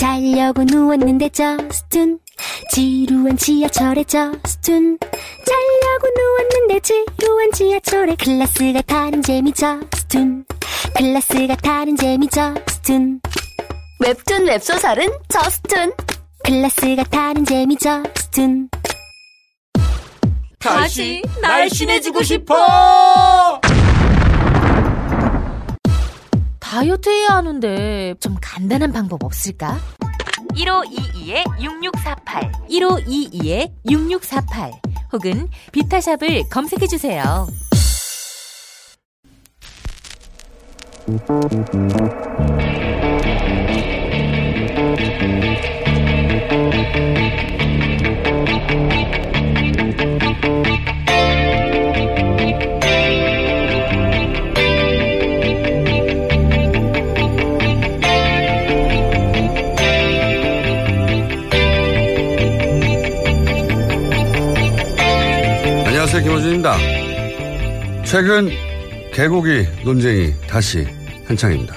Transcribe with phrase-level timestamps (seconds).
[0.00, 2.20] 자려고 누웠는데 저스툰
[2.72, 4.98] 지루한 지하철에 저스툰.
[4.98, 10.46] 자려고 누웠는데 지루한 지하철에 클래스가 타는 재미 저스툰.
[10.96, 13.20] 클래스가 타는 재미 저스툰.
[14.00, 15.92] 웹툰 웹소설은 저스툰.
[16.44, 18.70] 클래스가 타는 재미 저스툰.
[20.60, 23.60] 다시 날씬해지고 싶어
[26.70, 29.76] 다이어트 해야 하는데 좀 간단한 방법 없을까?
[30.54, 32.68] 1522-6648
[33.84, 34.70] 1522-6648
[35.12, 37.48] 혹은 비타샵을 검색해 주세요.
[66.60, 66.76] 김호준입니다.
[68.04, 68.50] 최근
[69.12, 70.86] 개고기 논쟁이 다시
[71.26, 71.74] 한창입니다.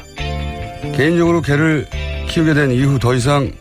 [0.96, 1.88] 개인적으로 개를
[2.30, 3.52] 키우게 된 이후 더 이상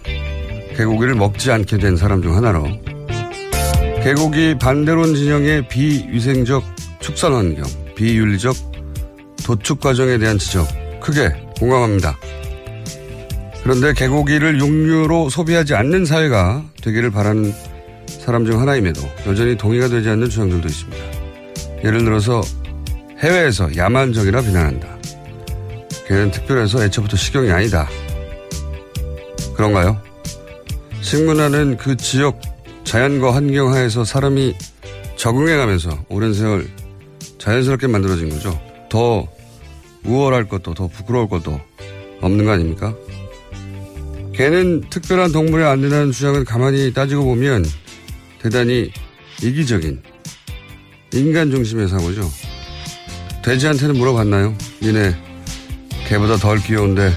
[0.76, 2.66] 개고기를 먹지 않게 된 사람 중 하나로
[4.02, 6.64] 개고기 반대론 진영의 비위생적
[7.00, 8.54] 축산 환경, 비윤리적
[9.44, 10.66] 도축 과정에 대한 지적
[11.00, 12.18] 크게 공감합니다.
[13.62, 17.52] 그런데 개고기를 육류로 소비하지 않는 사회가 되기를 바라는
[18.08, 21.11] 사람 중 하나임에도 여전히 동의가 되지 않는 주장들도 있습니다.
[21.84, 22.40] 예를 들어서
[23.18, 24.88] 해외에서 야만적이라 비난한다.
[26.06, 27.88] 걔는 특별해서 애초부터 식용이 아니다.
[29.54, 30.00] 그런가요?
[31.00, 32.40] 식문화는 그 지역
[32.84, 34.54] 자연과 환경 하에서 사람이
[35.16, 36.66] 적응해가면서 오랜 세월
[37.38, 38.60] 자연스럽게 만들어진 거죠.
[38.88, 39.26] 더
[40.04, 41.60] 우월할 것도 더 부끄러울 것도
[42.20, 42.94] 없는 거 아닙니까?
[44.34, 47.64] 개는 특별한 동물이 안 된다는 주장을 가만히 따지고 보면
[48.40, 48.90] 대단히
[49.42, 50.02] 이기적인
[51.12, 52.30] 인간 중심의 사고죠.
[53.42, 54.56] 돼지한테는 물어봤나요?
[54.82, 55.14] 니네
[56.08, 57.12] 개보다 덜 귀여운데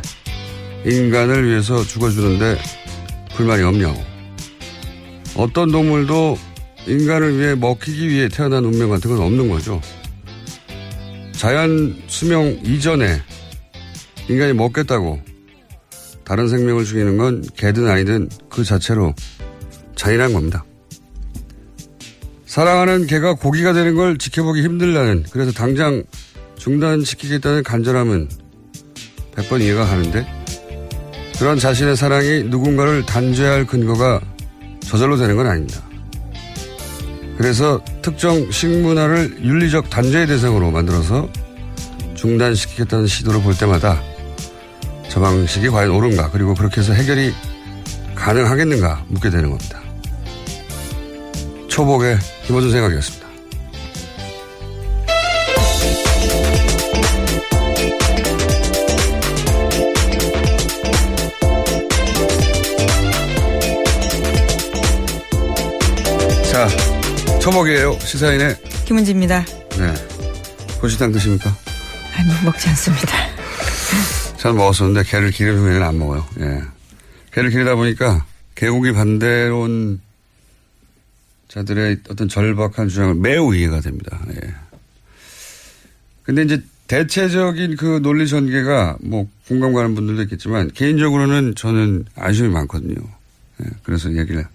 [0.85, 2.57] 인간을 위해서 죽어주는데
[3.35, 4.01] 불만이 없냐고.
[5.35, 6.37] 어떤 동물도
[6.87, 9.81] 인간을 위해 먹히기 위해 태어난 운명 같은 건 없는 거죠.
[11.31, 13.21] 자연 수명 이전에
[14.29, 15.21] 인간이 먹겠다고
[16.23, 19.13] 다른 생명을 죽이는 건 개든 아니든 그 자체로
[19.95, 20.65] 잔인한 겁니다.
[22.55, 26.03] 사랑하는 개가 고기가 되는 걸 지켜보기 힘들다는 그래서 당장
[26.55, 28.29] 중단시키겠다는 간절함은
[29.35, 30.25] 100번 이해가 가는데
[31.37, 34.21] 그런 자신의 사랑이 누군가를 단죄할 근거가
[34.79, 35.81] 저절로 되는 건 아닙니다.
[37.37, 41.27] 그래서 특정 식문화를 윤리적 단죄의 대상으로 만들어서
[42.13, 44.01] 중단시키겠다는 시도를 볼 때마다
[45.09, 47.33] 저 방식이 과연 옳은가 그리고 그렇게 해서 해결이
[48.15, 49.81] 가능하겠는가 묻게 되는 겁니다.
[51.67, 53.25] 초복의 김호준 생각이었습니다.
[66.51, 66.67] 자,
[67.39, 67.97] 초복이에요.
[67.99, 68.55] 시사인의
[68.85, 69.43] 김은지입니다.
[69.77, 69.93] 네.
[70.79, 71.53] 고시당 드십니까?
[72.15, 73.17] 아니, 먹지 않습니다.
[74.37, 76.25] 전 먹었었는데 개를 기른 후에는 안 먹어요.
[76.39, 76.61] 예.
[77.33, 79.99] 개를 기르다 보니까 개고기 반대론
[81.55, 84.21] 자들의 어떤 절박한 주장을 매우 이해가 됩니다.
[84.29, 84.53] 예.
[86.23, 92.95] 근데 이제 대체적인 그 논리 전개가 뭐 공감 가는 분들도 있겠지만 개인적으로는 저는 아쉬움이 많거든요.
[93.61, 93.65] 예.
[93.83, 94.45] 그래서 얘기를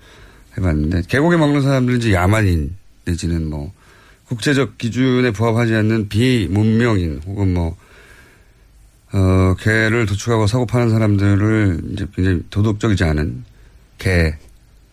[0.58, 2.76] 해봤는데 개고기 먹는 사람들은 이제 야만인
[3.06, 3.73] 내지는 뭐
[4.26, 7.76] 국제적 기준에 부합하지 않는 비문명인 혹은 뭐
[9.12, 13.44] 어, 개를 도축하고 사고 파는 사람들을 이제 굉장히 도덕적이지 않은
[13.99, 14.37] 개,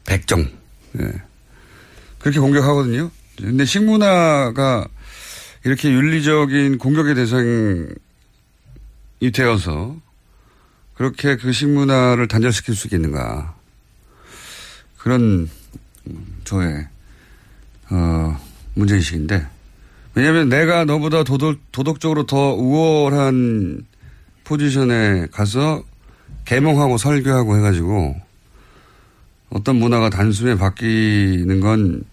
[0.05, 0.49] 백정,
[0.99, 1.26] 예.
[2.27, 3.09] 그렇게 공격하거든요.
[3.37, 4.85] 근데 식문화가
[5.63, 7.85] 이렇게 윤리적인 공격의 대상이
[9.33, 9.95] 되어서
[10.95, 13.55] 그렇게 그 식문화를 단절시킬 수 있겠는가.
[14.97, 15.49] 그런
[16.43, 16.85] 저의,
[17.91, 18.37] 어,
[18.73, 19.47] 문제의식인데.
[20.15, 23.85] 왜냐하면 내가 너보다 도덕, 도덕적으로 더 우월한
[24.43, 25.81] 포지션에 가서
[26.43, 28.17] 개몽하고 설교하고 해가지고
[29.49, 32.03] 어떤 문화가 단숨에 바뀌는 건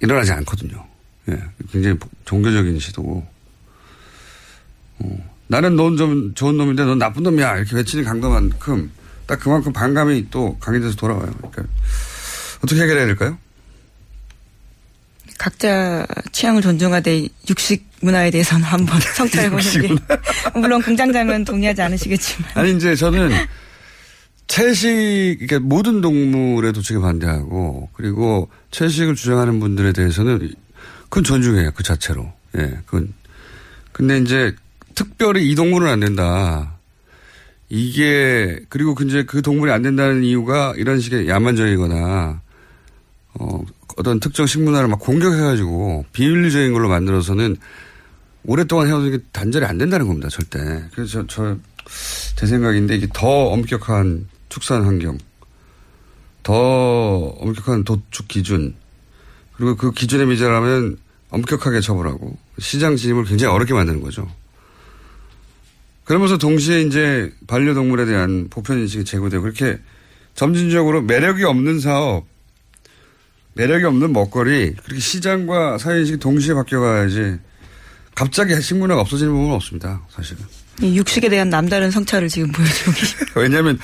[0.00, 0.86] 일어나지 않거든요.
[1.28, 1.38] 예,
[1.72, 3.26] 굉장히 종교적인 시도고.
[5.00, 7.56] 어, 나는 넌 좀 좋은 놈인데 넌 나쁜 놈이야.
[7.56, 8.90] 이렇게 외치는 강도만큼
[9.26, 11.32] 딱 그만큼 반감이 또 강해져서 돌아와요.
[11.38, 11.62] 그러니까
[12.64, 13.38] 어떻게 해결해야 될까요?
[15.38, 19.88] 각자 취향을 존중하되 육식 문화에 대해서는 한번 성찰해보는 게
[20.54, 23.30] 물론 공장장은 동의하지 않으시겠지만 아니 이제 저는
[24.50, 30.52] 채식 그러니까 모든 동물의 도축에 반대하고 그리고 채식을 주장하는 분들에 대해서는
[31.04, 32.32] 그건 존중해요 그 자체로.
[32.58, 33.14] 예 그건.
[33.92, 34.52] 근데 이제
[34.96, 36.74] 특별히 이 동물은 안 된다.
[37.68, 42.40] 이게 그리고 이제 그 동물이 안 된다는 이유가 이런 식의 야만적이거나
[43.34, 43.64] 어
[43.98, 47.56] 어떤 특정 식문화를 막 공격해가지고 비윤리적인 걸로 만들어서는
[48.44, 50.58] 오랫동안 해오는 게 단절이 안 된다는 겁니다, 절대.
[50.92, 51.56] 그래서 저, 저,
[52.34, 55.16] 제 생각인데 이게 더 엄격한 축산 환경,
[56.42, 58.74] 더 엄격한 도축 기준,
[59.54, 60.98] 그리고 그 기준에 미달하면
[61.30, 64.30] 엄격하게 처벌하고 시장 진입을 굉장히 어렵게 만드는 거죠.
[66.04, 69.78] 그러면서 동시에 이제 반려동물에 대한 보편인식이 제고되고 그렇게
[70.34, 72.26] 점진적으로 매력이 없는 사업,
[73.54, 77.38] 매력이 없는 먹거리, 그렇게 시장과 사회인식이 동시에 바뀌어가야지
[78.14, 80.42] 갑자기 식문화가 없어지는 부분은 없습니다, 사실은.
[80.82, 83.32] 이 육식에 대한 남다른 성찰을 지금 보여주고 계십니다.
[83.40, 83.78] 왜냐하면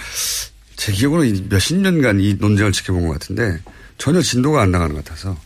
[0.77, 3.59] 제 기억으로는 몇십 년간 이 논쟁을 지켜본 것 같은데
[3.99, 5.37] 전혀 진도가 안 나가는 것 같아서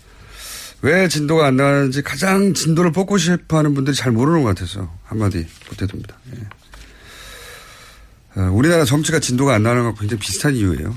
[0.82, 5.46] 왜 진도가 안 나가는지 가장 진도를 뽑고 싶어 하는 분들이 잘 모르는 것 같아서 한마디
[5.68, 6.16] 보태둡니다.
[6.34, 8.40] 예.
[8.40, 10.96] 어, 우리나라 정치가 진도가 안 나가는 것과 굉장히 비슷한 이유예요.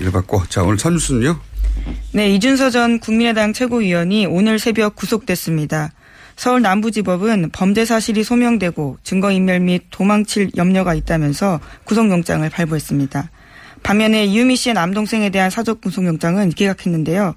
[0.00, 0.44] 이래봤고.
[0.48, 1.40] 자, 오늘 첫 뉴스는요?
[2.12, 5.92] 네, 이준서 전 국민의당 최고위원이 오늘 새벽 구속됐습니다.
[6.36, 13.30] 서울 남부지법은 범죄 사실이 소명되고 증거인멸 및 도망칠 염려가 있다면서 구속영장을 발부했습니다.
[13.82, 17.34] 반면에 이유미 씨의 남동생에 대한 사적 구속영장은 기각했는데요.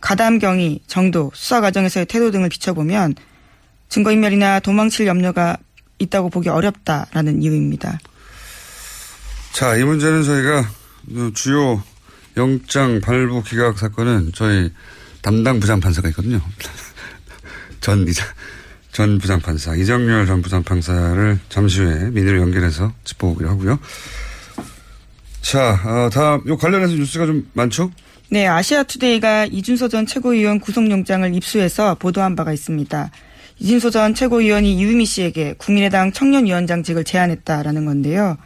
[0.00, 3.14] 가담 경위, 정도, 수사 과정에서의 태도 등을 비춰보면
[3.88, 5.58] 증거인멸이나 도망칠 염려가
[5.98, 7.98] 있다고 보기 어렵다라는 이유입니다.
[9.52, 10.68] 자, 이 문제는 저희가
[11.34, 11.82] 주요
[12.36, 14.72] 영장 발부 기각 사건은 저희
[15.20, 16.40] 담당 부장판사가 있거든요.
[17.80, 18.24] 전 이자,
[18.92, 23.78] 전 부장판사, 이정열 전 부장판사를 잠시 후에 민의를 연결해서 짚어보기로 하고요.
[25.42, 27.90] 자, 어, 다음, 요 관련해서 뉴스가 좀 많죠?
[28.30, 33.10] 네, 아시아투데이가 이준서 전 최고위원 구속영장을 입수해서 보도한 바가 있습니다.
[33.58, 38.38] 이준서 전 최고위원이 이유미 씨에게 국민의당 청년위원장직을 제안했다라는 건데요.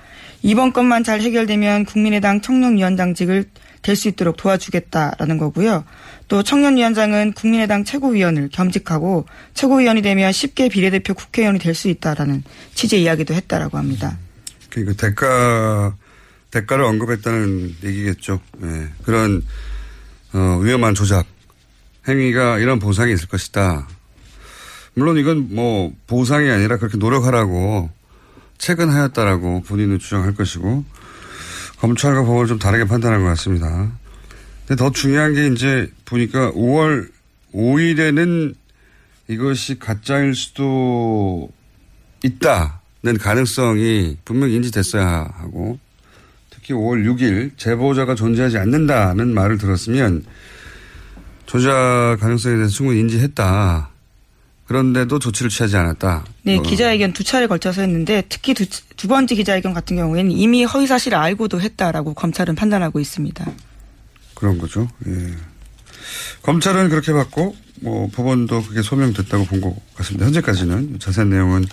[0.42, 3.44] 이번 건만 잘 해결되면 국민의당 청년위원장직을
[3.82, 5.84] 될 수 있도록 도와주겠다라는 거고요.
[6.26, 12.42] 또 청년위원장은 국민의당 최고위원을 겸직하고 최고위원이 되면 쉽게 비례대표 국회의원이 될 수 있다라는
[12.74, 14.18] 취재 이야기도 했다라고 합니다.
[14.70, 15.94] 그 대가
[16.56, 18.40] 대가를 언급했다는 얘기겠죠.
[18.58, 18.88] 네.
[19.04, 19.42] 그런
[20.32, 21.26] 어, 위험한 조작
[22.08, 23.86] 행위가 이런 보상이 있을 것이다.
[24.94, 27.90] 물론 이건 뭐 보상이 아니라 그렇게 노력하라고
[28.58, 30.84] 퇴근하였다라고 본인은 주장할 것이고
[31.78, 33.92] 검찰과 법을 좀 다르게 판단한 것 같습니다.
[34.66, 37.10] 근데 더 중요한 게 이제 보니까 5월
[37.52, 38.54] 5일에는
[39.28, 41.50] 이것이 가짜일 수도
[42.24, 45.78] 있다는 가능성이 분명 인지됐어야 하고
[46.66, 50.24] 특히 5월 6일 제보자가 존재하지 않는다는 말을 들었으면
[51.46, 53.90] 조작 가능성에 대해서 충분히 인지했다.
[54.66, 56.24] 그런데도 조치를 취하지 않았다.
[56.42, 56.62] 네, 어.
[56.62, 61.16] 기자회견 두 차례 걸쳐서 했는데 특히 두, 두 번째 기자회견 같은 경우에는 이미 허위 사실을
[61.18, 63.46] 알고도 했다라고 검찰은 판단하고 있습니다.
[64.34, 64.88] 그런 거죠.
[65.06, 65.12] 예.
[66.42, 70.26] 검찰은 그렇게 봤고 뭐 법원도 그게 소명됐다고 본 것 같습니다.
[70.26, 71.64] 현재까지는 자세한 내용은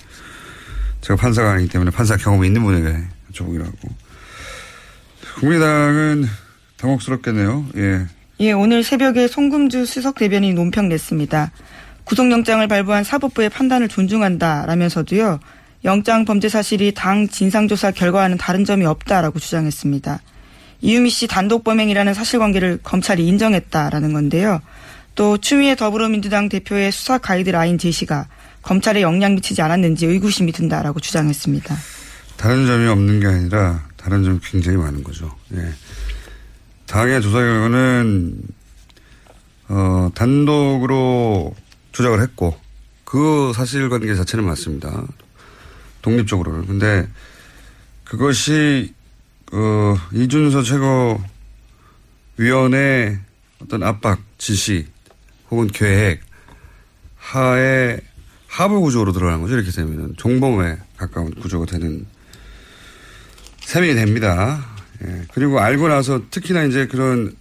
[1.02, 2.96] 제가 판사가 아니기 때문에 판사 경험이 있는 분에게
[3.32, 4.03] 여쭤보기로 하고
[5.36, 6.26] 국민당은
[6.78, 7.66] 당혹스럽겠네요.
[7.78, 8.06] 예.
[8.40, 11.52] 예, 오늘 새벽에 송금주 수석 대변인 논평 냈습니다.
[12.04, 15.40] 구속영장을 발부한 사법부의 판단을 존중한다라면서도요.
[15.86, 20.20] 영장 범죄 사실이 당 진상조사 결과와는 다른 점이 없다라고 주장했습니다.
[20.82, 24.62] 이유미 씨 단독 범행이라는 사실관계를 검찰이 인정했다라는 건데요.
[25.16, 28.28] 또 추미애 더불어민주당 대표의 수사 가이드라인 제시가
[28.62, 31.76] 검찰에 영향 미치지 않았는지 의구심이 든다라고 주장했습니다.
[32.38, 35.34] 다른 점이 없는 게 아니라 다른 점이 굉장히 많은 거죠.
[35.54, 35.74] 예.
[36.88, 38.42] 당의 조사 결과는
[39.70, 41.56] 어, 단독으로
[41.94, 42.60] 조작을 했고
[43.06, 45.06] 그 사실관계 자체는 맞습니다.
[46.02, 46.68] 독립적으로는.
[46.68, 47.08] 근데
[48.04, 48.94] 그것이
[49.54, 50.64] 어, 이준서
[52.36, 53.20] 최고위원의
[53.62, 54.86] 어떤 압박, 지시
[55.50, 56.20] 혹은 계획
[57.16, 58.00] 하에
[58.48, 59.54] 하부 구조로 들어가는 거죠.
[59.56, 62.06] 이렇게 되면 종범에 가까운 구조가 되는
[63.66, 64.66] 셈이 됩니다.
[65.06, 65.22] 예.
[65.34, 67.36] 그리고 알고 나서 특히나 이제 그런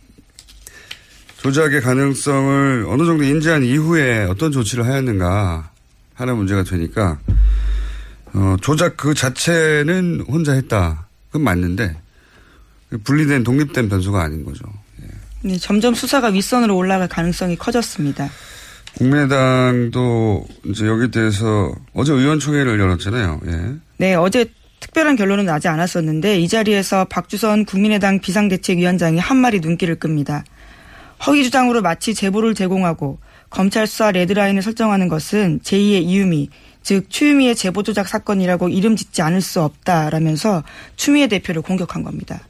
[1.39, 5.71] 조작의 가능성을 어느 정도 인지한 이후에 어떤 조치를 하였는가
[6.15, 7.19] 하는 문제가 되니까
[8.33, 11.07] 어, 조작 그 자체는 혼자 했다.
[11.29, 11.97] 그건 맞는데
[13.05, 14.65] 분리된 독립된 변수가 아닌 거죠.
[15.43, 18.31] 네, 점점 수사가 윗선으로 올라갈 가능성이 커졌습니다.
[18.97, 23.41] 국민의당도 이제 여기 대해서 어제 의원총회를 열었잖아요.
[23.47, 23.75] 예.
[23.97, 24.47] 네, 어제
[24.83, 30.45] 특별한 결론은 나지 않았었는데 이 자리에서 박주선 국민의당 비상대책위원장이 한 마리 눈길을 끕니다.
[31.25, 36.51] 허위 주장으로 마치 제보를 제공하고 검찰 수사 레드라인을 설정하는 것은 제2의 이유미,
[36.83, 40.65] 즉 추유미의 제보 조작 사건이라고 이름 짓지 않을 수 없다라면서
[40.97, 42.41] 추미애 대표를 공격한 겁니다.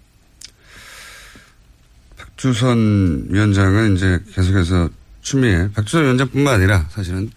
[2.17, 4.89] 박주선 위원장은 이제 계속해서
[5.21, 7.31] 추미애, 박주선 위원장뿐만 아니라 사실은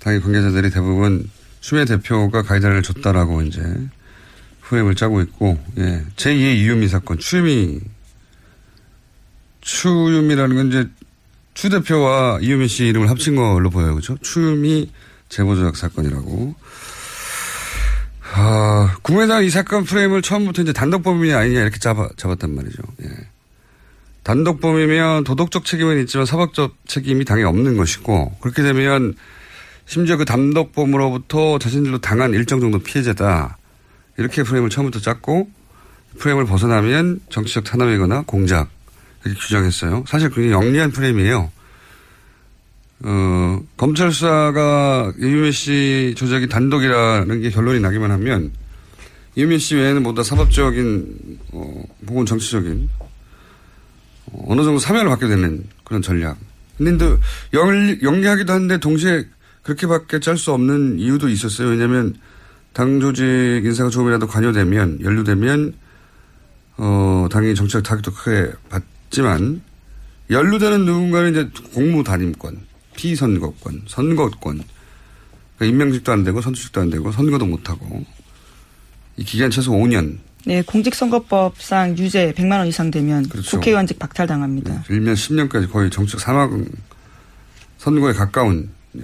[0.00, 3.62] 당의 관계자들이 대부분 추미애 대표가 가이드라인을 줬다라고 이제
[4.70, 6.02] 후임을 짜고 있고, 예.
[6.16, 7.80] 제2의 이유미 사건, 추유미,
[9.60, 10.88] 추유미라는 건 이제
[11.54, 13.94] 추 대표와 이유미 씨 이름을 합친 걸로 보여요.
[13.94, 14.16] 그죠?
[14.22, 14.90] 추유미
[15.28, 16.54] 제보조작 사건이라고.
[18.32, 22.82] 아, 국민의당 이 사건 프레임을 처음부터 이제 단독 범인이 아니냐 이렇게 잡아, 잡았단 말이죠.
[23.02, 23.08] 예.
[24.22, 29.14] 단독 범이면 도덕적 책임은 있지만 사법적 책임이 당연히 없는 것이고 그렇게 되면
[29.86, 33.58] 심지어 그 단독범으로부터 자신들도 당한 일정 정도 피해자다.
[34.20, 35.50] 이렇게 프레임을 처음부터 짰고
[36.18, 38.68] 프레임을 벗어나면 정치적 탄압이거나 공작
[39.24, 40.04] 이렇게 규정했어요.
[40.06, 41.50] 사실 굉장히 영리한 프레임이에요.
[43.02, 48.50] 어, 검찰 수사가 이유미 씨 조작이 단독이라는 게 결론이 나기만 하면
[49.36, 52.90] 이유미 씨 외에는 모두 다 사법적인 어, 혹은 정치적인
[54.26, 56.36] 어, 어느 정도 사면을 받게 되는 그런 전략.
[56.76, 57.16] 근데
[57.54, 59.24] 영, 영리하기도 한데 동시에
[59.62, 61.68] 그렇게밖에 짤 수 없는 이유도 있었어요.
[61.68, 62.16] 왜냐하면
[62.72, 63.24] 당 조직
[63.64, 65.74] 인사가 조금이라도 관여되면 연루되면
[66.76, 69.62] 어 당연히 정치적 타격도 크게 받지만
[70.30, 72.60] 연루되는 누군가는 이제 공무 단임권,
[72.96, 74.62] 피선거권, 선거권,
[75.58, 78.04] 그러니까 임명직도 안 되고 선출직도 안 되고 선거도 못 하고
[79.16, 80.18] 이 기간 최소 5년.
[80.46, 83.58] 네, 공직선거법상 유죄 100만 원 이상 되면 그렇죠.
[83.58, 84.72] 국회의원직 박탈당합니다.
[84.72, 86.50] 네, 일면 10년까지 거의 정치적 사막
[87.78, 89.02] 선거에 가까운 예.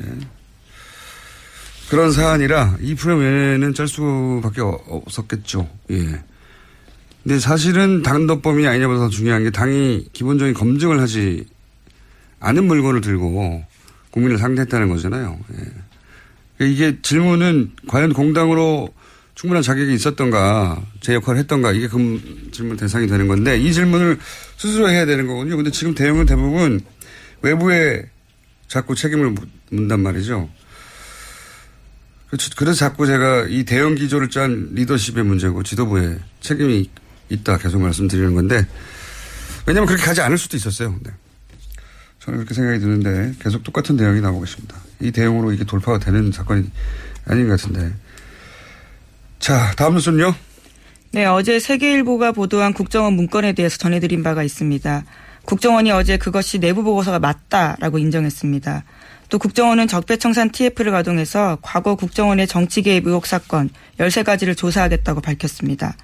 [1.91, 5.69] 그런 사안이라 이 프레임 외에는 짤 수밖에 없었겠죠.
[5.91, 6.23] 예.
[7.23, 11.45] 근데 사실은 단독범이 아니냐보다 더 중요한 게 당이 기본적인 검증을 하지
[12.41, 13.65] 않은 물건을 들고
[14.11, 15.39] 국민을 상대했다는 거잖아요.
[16.61, 16.67] 예.
[16.67, 18.89] 이게 질문은 과연 공당으로
[19.35, 24.19] 충분한 자격이 있었던가, 제 역할을 했던가, 이게 그 질문 대상이 되는 건데, 이 질문을
[24.57, 25.57] 스스로 해야 되는 거거든요.
[25.57, 26.81] 근데 지금 대응은 대부분
[27.43, 28.09] 외부에
[28.67, 29.35] 자꾸 책임을
[29.71, 30.49] 묻단 말이죠.
[32.37, 32.51] 그렇죠.
[32.57, 36.89] 그래서 자꾸 제가 이 대응 기조를 짠 리더십의 문제고 지도부에 책임이
[37.31, 38.67] 있다 계속 말씀드리는 건데,
[39.67, 40.95] 왜냐면 그렇게 가지 않을 수도 있었어요.
[41.03, 41.11] 네.
[42.21, 44.77] 저는 그렇게 생각이 드는데 계속 똑같은 대응이 나오고 있습니다.
[45.01, 46.71] 이 대응으로 이게 돌파가 되는 사건이
[47.27, 47.93] 아닌 것 같은데.
[49.39, 50.35] 자, 다음 뉴스는요?
[51.13, 55.05] 네, 어제 세계일보가 보도한 국정원 문건에 대해서 전해드린 바가 있습니다.
[55.45, 58.85] 국정원이 어제 그것이 내부 보고서가 맞다라고 인정했습니다.
[59.29, 65.97] 또 국정원은 적폐청산 TF를 가동해서 과거 국정원의 정치 개입 의혹 사건 13가지를 조사하겠다고 밝혔습니다.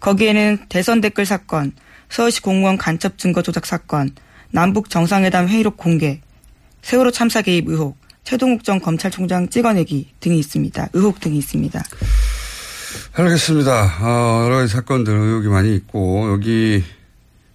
[0.00, 1.72] 거기에는 대선 댓글 사건,
[2.08, 4.10] 서울시 공무원 간첩 증거 조작 사건,
[4.50, 6.20] 남북 정상회담 회의록 공개,
[6.82, 10.88] 세월호 참사 개입 의혹, 최동욱 전 검찰총장 찍어내기 등이 있습니다.
[10.92, 11.82] 의혹 등이 있습니다.
[13.14, 13.96] 알겠습니다.
[14.00, 16.84] 어, 여러 가지 사건들 의혹이 많이 있고 여기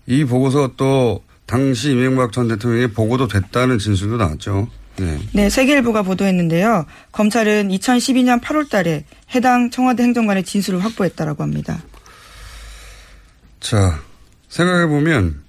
[0.05, 4.67] 이 보고서 또 당시 이명박 전 대통령의 보고도 됐다는 진술도 나왔죠.
[4.97, 5.19] 네.
[5.33, 6.85] 네, 세계일보가 보도했는데요.
[7.11, 11.81] 검찰은 2012년 8월 달에 해당 청와대 행정관의 진술을 확보했다라고 합니다.
[13.59, 13.99] 자,
[14.49, 15.41] 생각해보면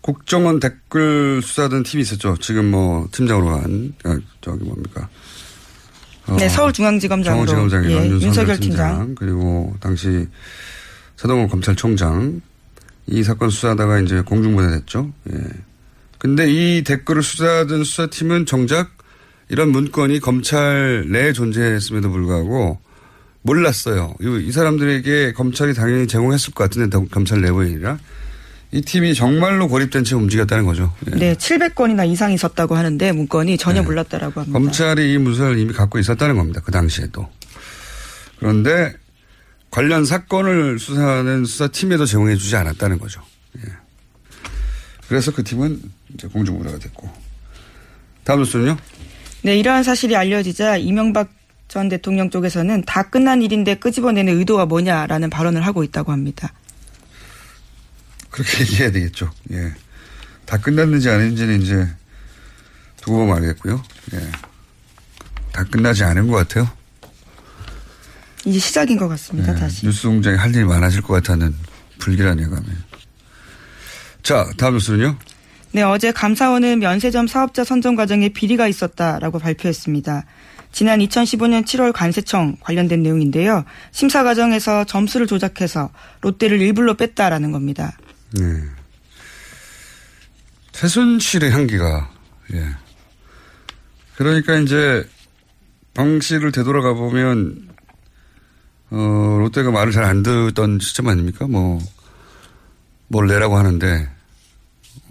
[0.00, 2.36] 국정원 댓글 수사하던 팀이 있었죠.
[2.40, 5.08] 지금 뭐 팀장으로 간, 아, 저기 뭡니까.
[6.26, 9.14] 어, 네, 서울중앙지검장으로 서울지검장이 예, 윤석열 팀장, 팀장.
[9.14, 10.26] 그리고 당시
[11.16, 12.40] 서동훈 검찰총장
[13.06, 15.12] 이 사건 수사하다가 이제 공중분해 됐죠.
[15.32, 15.38] 예.
[16.18, 18.90] 근데 이 댓글을 수사하던 수사팀은 정작
[19.48, 22.80] 이런 문건이 검찰 내에 존재했음에도 불구하고
[23.42, 24.14] 몰랐어요.
[24.20, 27.98] 이, 이 사람들에게 검찰이 당연히 제공했을 것 같은데 더- 검찰 내부에 아니라
[28.72, 30.92] 이 팀이 정말로 고립된 채 움직였다는 거죠.
[31.12, 31.16] 예.
[31.16, 34.58] 네, 700건이나 이상 있었다고 하는데 문건이 전혀 몰랐다라고 합니다.
[34.58, 36.60] 검찰이 이 문서를 이미 갖고 있었다는 겁니다.
[36.64, 37.28] 그 당시에도.
[38.40, 38.94] 그런데
[39.70, 43.22] 관련 사건을 수사하는 수사팀에도 제공해 주지 않았다는 거죠.
[43.58, 43.70] 예.
[45.08, 45.80] 그래서 그 팀은
[46.16, 47.08] 이제 공중부라가 됐고.
[48.24, 48.76] 다음 뉴스는요?
[49.42, 51.30] 네, 이러한 사실이 알려지자 이명박
[51.68, 56.52] 전 대통령 쪽에서는 다 끝난 일인데 끄집어내는 의도가 뭐냐라는 발언을 하고 있다고 합니다.
[58.30, 59.30] 그렇게 얘기해야 되겠죠.
[59.52, 59.72] 예.
[60.44, 61.86] 다 끝났는지 아닌지는 이제
[63.02, 63.82] 두고 보면 알겠고요.
[64.14, 64.18] 예.
[65.52, 66.68] 다 끝나지 않은 것 같아요.
[68.44, 69.54] 이제 시작인 것 같습니다.
[69.54, 69.58] 예.
[69.58, 69.86] 다시.
[69.86, 71.54] 뉴스 공장에 할 일이 많아질 것 같다는
[71.98, 72.66] 불길한 예감이.
[74.22, 75.18] 자, 다음 뉴스는요?
[75.76, 80.24] 네, 어제 감사원은 면세점 사업자 선정 과정에 비리가 있었다라고 발표했습니다.
[80.72, 83.62] 지난 2015년 7월 관세청 관련된 내용인데요.
[83.90, 85.90] 심사 과정에서 점수를 조작해서
[86.22, 87.98] 롯데를 일불로 뺐다라는 겁니다.
[88.38, 88.42] 네.
[90.72, 92.10] 최순실의 향기가,
[92.54, 92.70] 예.
[94.16, 95.06] 그러니까 이제
[95.92, 97.68] 방식을 되돌아가 보면,
[98.88, 101.46] 어, 롯데가 말을 잘 안 듣던 시점 아닙니까?
[101.46, 101.78] 뭐,
[103.08, 104.15] 뭘 내라고 하는데,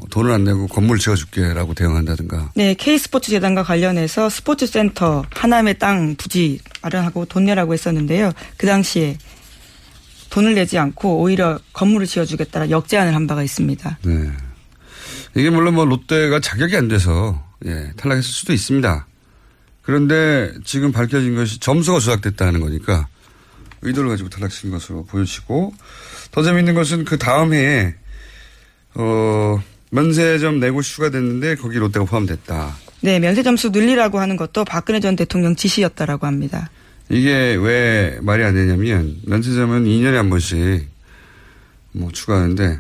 [0.10, 2.52] 돈을 안 내고 건물 지어줄게라고 대응한다든가.
[2.56, 8.32] 네, K스포츠 재단과 관련해서 스포츠 센터 하남의 땅 부지 마련하고 돈 내라고 했었는데요.
[8.58, 9.18] 그 당시에
[10.30, 14.00] 돈을 내지 않고 오히려 건물을 지어주겠다라 역제안을 한 바가 있습니다.
[14.04, 14.32] 네.
[15.36, 19.08] 이게 물론 뭐 롯데가 자격이 안 돼서 예, 탈락했을 수도 있습니다.
[19.82, 23.08] 그런데 지금 밝혀진 것이 점수가 조작됐다는 거니까
[23.82, 25.74] 의도를 가지고 탈락시킨 것으로 보여지고
[26.32, 27.96] 더 재밌는 것은 그 다음 해에
[28.96, 29.62] 어
[29.92, 32.75] 면세점 네 곳이 추가됐는데 거기 롯데가 포함됐다.
[33.01, 36.70] 네, 면세 점수 늘리라고 하는 것도 박근혜 전 대통령 지시였다라고 합니다.
[37.10, 40.88] 이게 왜 말이 안 되냐면 면세점은 2년에 한 번씩
[41.92, 42.80] 뭐 추가하는데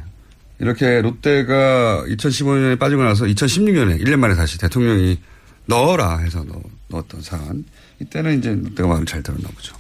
[0.59, 5.19] 이렇게 롯데가 2015년에 빠지고 나서 2016년에 1년 만에 다시 대통령이
[5.67, 7.65] 넣어라 해서 넣, 넣었던 사안
[8.01, 9.75] 이때는 이제 롯데가 말을 잘 들었나 보죠.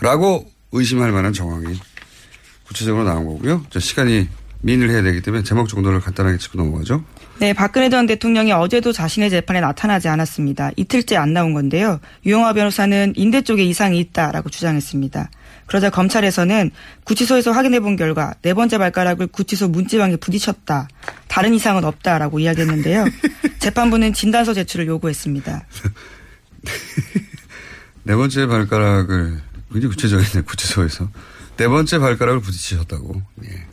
[0.00, 1.78] 라고 의심할 만한 정황이
[2.64, 3.64] 구체적으로 나온 거고요.
[3.70, 4.28] 저 시간이
[4.62, 7.04] 미인을 해야 되기 때문에 제목 정도를 간단하게 짚고 넘어가죠.
[7.40, 10.70] 네, 박근혜 전 대통령이 어제도 자신의 재판에 나타나지 않았습니다.
[10.76, 11.98] 이틀째 안 나온 건데요.
[12.24, 15.30] 유영화 변호사는 인대 쪽에 이상이 있다라고 주장했습니다.
[15.66, 16.70] 그러자 검찰에서는
[17.04, 20.88] 구치소에서 확인해 본 결과 네 번째 발가락을 구치소 문지방에 부딪혔다.
[21.26, 23.06] 다른 이상은 없다라고 이야기했는데요.
[23.58, 25.66] 재판부는 진단서 제출을 요구했습니다.
[28.04, 29.40] 네 번째 발가락을
[29.72, 31.08] 굉장히 구체적이네 구치소에서
[31.56, 33.22] 네 번째 발가락을 부딪히셨다고.
[33.46, 33.71] 예.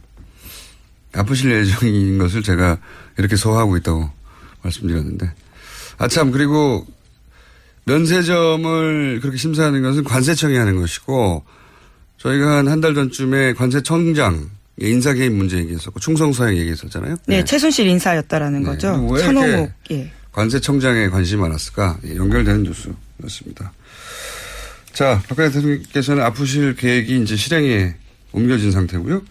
[1.13, 2.77] 아프실 예정인 것을 제가
[3.17, 4.09] 이렇게 소화하고 있다고
[4.61, 5.31] 말씀드렸는데.
[5.97, 6.85] 아참 그리고
[7.85, 11.43] 면세점을 그렇게 심사하는 것은 관세청이 하는 것이고
[12.17, 17.15] 저희가 한 한 달 전쯤에 관세청장 인사 개입 문제 얘기했었고 충성사행 얘기했었잖아요.
[17.27, 18.65] 네, 최순실 인사였다라는 네.
[18.69, 19.07] 거죠.
[19.11, 19.71] 왜 천호목.
[19.91, 20.11] 예.
[20.31, 21.97] 관세청장에 관심이 많았을까?
[22.05, 23.73] 예, 연결되는 뉴스였습니다.
[24.93, 27.95] 자, 박근혜 대통령께서는 아프실 계획이 이제 실행에
[28.31, 29.21] 옮겨진 상태고요.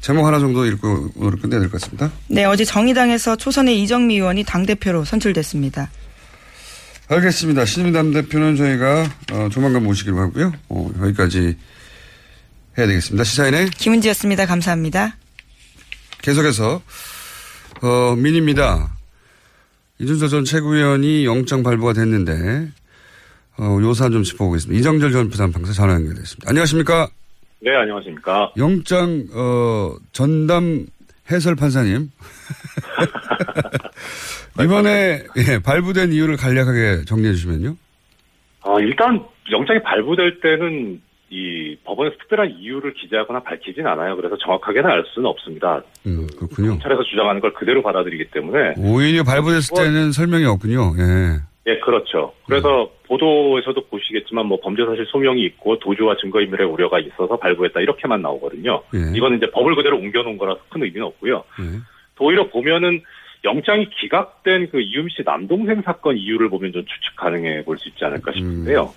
[0.00, 2.10] 제목 하나 정도 읽고 오늘 끝내야 될 것 같습니다.
[2.28, 5.90] 네, 어제 정의당에서 초선의 이정미 의원이 당대표로 선출됐습니다.
[7.08, 7.64] 알겠습니다.
[7.64, 10.52] 신임당 대표는 저희가 어, 조만간 모시기로 하고요.
[10.68, 11.56] 어, 여기까지
[12.76, 13.24] 해야 되겠습니다.
[13.24, 14.46] 시사인의 김은지였습니다.
[14.46, 15.16] 감사합니다.
[16.22, 16.82] 계속해서
[17.82, 18.94] 어, 민입니다.
[20.00, 22.68] 이준서 전 최고위원이 영장 발부가 됐는데
[23.58, 24.78] 어, 요 사안 좀 짚어보겠습니다.
[24.78, 26.48] 이정철 전 부산판사 전화 연결됐습니다.
[26.48, 27.08] 안녕하십니까?
[27.60, 28.52] 네, 안녕하십니까.
[28.56, 30.86] 영장 어, 전담
[31.30, 32.10] 해설 판사님.
[34.62, 37.76] 이번에 예, 발부된 이유를 간략하게 정리해 주시면요.
[38.62, 44.16] 아, 일단 영장이 발부될 때는 이 법원에서 특별한 이유를 기재하거나 밝히진 않아요.
[44.16, 45.82] 그래서 정확하게는 알 수는 없습니다.
[46.06, 46.70] 음, 그렇군요.
[46.70, 50.94] 검찰에서 주장하는 걸 그대로 받아들이기 때문에 오히려 발부됐을 때는 설명이 없군요.
[50.98, 51.40] 예.
[51.68, 52.32] 예, 그렇죠.
[52.46, 58.82] 그래서 보도에서도 보시겠지만 뭐 범죄 사실 소명이 있고 도주와 증거인멸의 우려가 있어서 발부했다 이렇게만 나오거든요.
[58.94, 59.16] 예.
[59.16, 61.44] 이거는 이제 법을 그대로 옮겨놓은 거라서 큰 의미는 없고요.
[61.60, 61.64] 예.
[62.18, 63.02] 오히려 보면은
[63.44, 68.04] 영장이 기각된 그 이유미 씨 남동생 사건 이유를 보면 좀 추측 가능해 볼 수 있지
[68.04, 68.92] 않을까 싶은데요.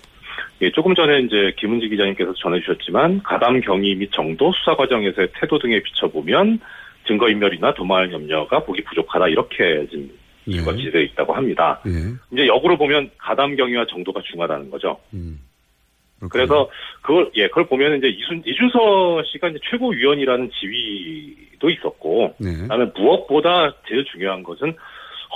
[0.62, 5.80] 예, 조금 전에 이제 김은지 기자님께서 전해주셨지만 가담 경위 및 정도 수사 과정에서의 태도 등에
[5.82, 6.58] 비춰보면
[7.06, 10.10] 증거인멸이나 도말 염려가 보기 부족하다 이렇게 지금
[10.46, 11.80] 이유가 기재되어 있다고 합니다.
[11.86, 11.90] 예.
[12.32, 14.98] 이제 역으로 보면 가담 경위와 정도가 중하다는 거죠.
[15.14, 15.40] 음.
[16.30, 22.52] 그래서 그걸 예 그걸 보면 이제 이순 이준서 씨가 이제 최고위원이라는 지위도 있었고 네.
[22.58, 24.74] 그다음에 무엇보다 제일 중요한 것은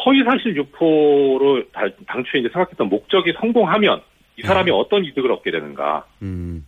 [0.05, 4.01] 허위 사실 유포로 다- 당초에 이제 생각했던 목적이 성공하면
[4.37, 6.05] 이 사람이 어떤 이득을 얻게 되는가.
[6.23, 6.65] 음.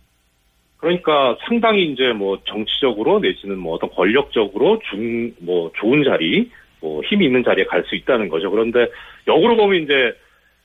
[0.77, 6.49] 그러니까 상당히 이제 뭐 정치적으로 내지는 뭐 어떤 권력적으로 중, 뭐 좋은 자리,
[6.81, 8.49] 뭐 힘이 있는 자리에 갈 수 있다는 거죠.
[8.51, 8.87] 그런데
[9.27, 10.13] 역으로 보면 이제,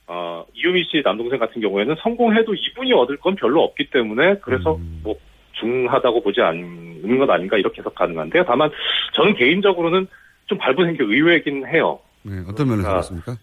[0.06, 5.16] 어, 이유미 씨 남동생 같은 경우에는 성공해도 이분이 얻을 건 별로 없기 때문에 그래서 뭐
[5.52, 8.44] 중하다고 보지 않는 것 아닌가 이렇게 해석 가능한데요.
[8.44, 8.70] 다만
[9.14, 10.06] 저는 개인적으로는
[10.46, 12.00] 좀 발부된 게 의외긴 해요.
[12.22, 13.36] 네, 어떤 면에서 아, 그렇습니까?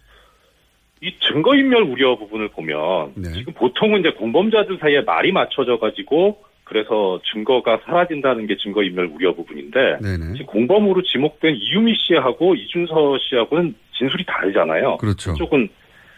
[1.02, 3.32] 이 증거인멸 우려 부분을 보면 네.
[3.32, 9.98] 지금 보통은 이제 공범자들 사이에 말이 맞춰져 가지고 그래서 증거가 사라진다는 게 증거인멸 우려 부분인데
[10.02, 10.34] 네네.
[10.38, 14.96] 지금 공범으로 지목된 이유미 씨하고 이준서 씨하고는 진술이 다르잖아요.
[14.98, 15.32] 그렇죠.
[15.32, 15.68] 한쪽은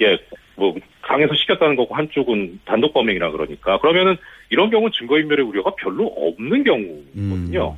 [0.01, 0.17] 예
[0.55, 4.15] 뭐 강에서 시켰다는 거고 한쪽은 단독 범행이라 그러니까 그러면은
[4.49, 7.77] 이런 경우는 증거인멸의 우려가 별로 없는 경우거든요.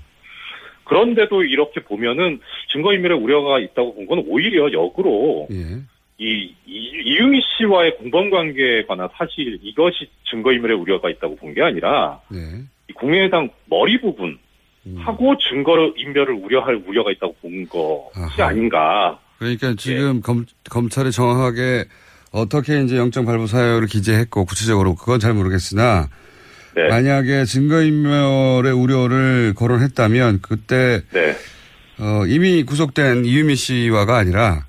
[0.84, 2.40] 그런데도 이렇게 보면은
[2.74, 5.82] 증거인멸의 우려가 있다고 본 건 오히려 역으로 예.
[6.18, 12.20] 이, 이 이유미 씨와의 공범 관계에 관한 사실 이것이 증거인멸의 우려가 있다고 본 게 아니라
[12.30, 12.40] 네.
[12.90, 14.38] 이 국민의당 머리 부분
[14.86, 14.96] 음.
[15.00, 18.50] 하고 증거 인멸을 우려할 우려가 있다고 본 것이 아하.
[18.50, 19.20] 아닌가.
[19.40, 21.86] 그러니까 지금 검, 검찰이 정확하게
[22.32, 26.08] 어떻게 이제 영장 발부 사유를 기재했고 구체적으로 그건 잘 모르겠으나
[26.76, 26.88] 네.
[26.90, 31.36] 만약에 증거인멸의 우려를 거론했다면 그때 네.
[32.00, 34.66] 어, 이미 구속된 이유미 씨와가 아니라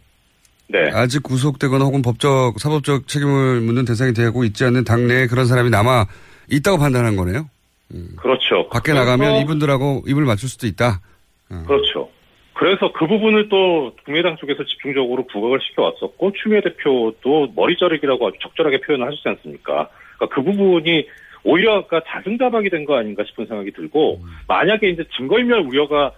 [0.68, 0.90] 네.
[0.92, 6.06] 아직 구속되거나 혹은 법적 사법적 책임을 묻는 대상이 되고 있지 않는 당내에 그런 사람이 남아
[6.50, 7.48] 있다고 판단한 거네요.
[8.16, 8.68] 그렇죠.
[8.70, 11.00] 밖에 나가면 이분들하고 입을 맞출 수도 있다.
[11.66, 12.10] 그렇죠.
[12.54, 18.80] 그래서 그 부분을 또 국민의당 쪽에서 집중적으로 부각을 시켜왔었고 추미애 대표도 머리 자르기라고 아주 적절하게
[18.80, 19.88] 표현을 하시지 않습니까?
[20.16, 21.06] 그러니까 그 부분이
[21.44, 26.12] 오히려 아까 자승자박이 된 거 아닌가 싶은 생각이 들고 만약에 이제 증거인멸 우려가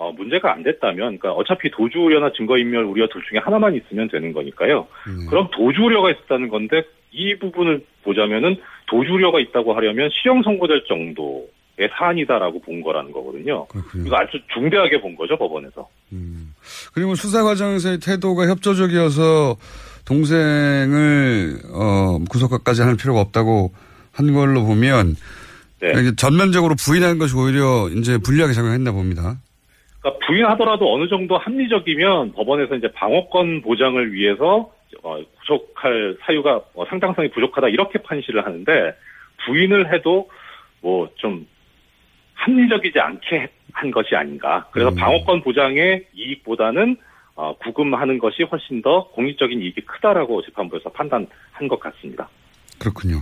[0.00, 4.32] 어, 문제가 안 됐다면, 그러니까 어차피 도주 우려나 증거인멸 우려 둘 중에 하나만 있으면 되는
[4.32, 4.86] 거니까요.
[5.28, 8.56] 그럼 도주 우려가 있었다는 건데 이 부분을 보자면은
[8.88, 13.66] 도주 우려가 있다고 하려면 실형 선고될 정도의 사안이다라고 본 거라는 거거든요.
[14.06, 15.86] 이거 아주 중대하게 본 거죠 법원에서.
[16.94, 19.56] 그리고 수사 과정에서의 태도가 협조적이어서
[20.06, 23.74] 동생을 어, 구속까지 할 필요가 없다고
[24.12, 25.14] 한 걸로 보면
[25.82, 26.14] 네.
[26.16, 29.36] 전면적으로 부인하는 것이 오히려 이제 불리하게 작용했나 봅니다.
[30.00, 37.30] 그러니까 부인하더라도 어느 정도 합리적이면 법원에서 이제 방어권 보장을 위해서 어, 구속할 사유가 어, 상당성이
[37.30, 38.94] 부족하다 이렇게 판시를 하는데
[39.46, 40.28] 부인을 해도
[40.80, 41.46] 뭐 좀
[42.40, 44.66] 합리적이지 않게 한 것이 아닌가.
[44.72, 46.96] 그래서 방어권 보장의 이익보다는
[47.36, 51.28] 어, 구금하는 것이 훨씬 더 공익적인 이익이 크다라고 재판부에서 판단한
[51.68, 52.28] 것 같습니다.
[52.78, 53.16] 그렇군요.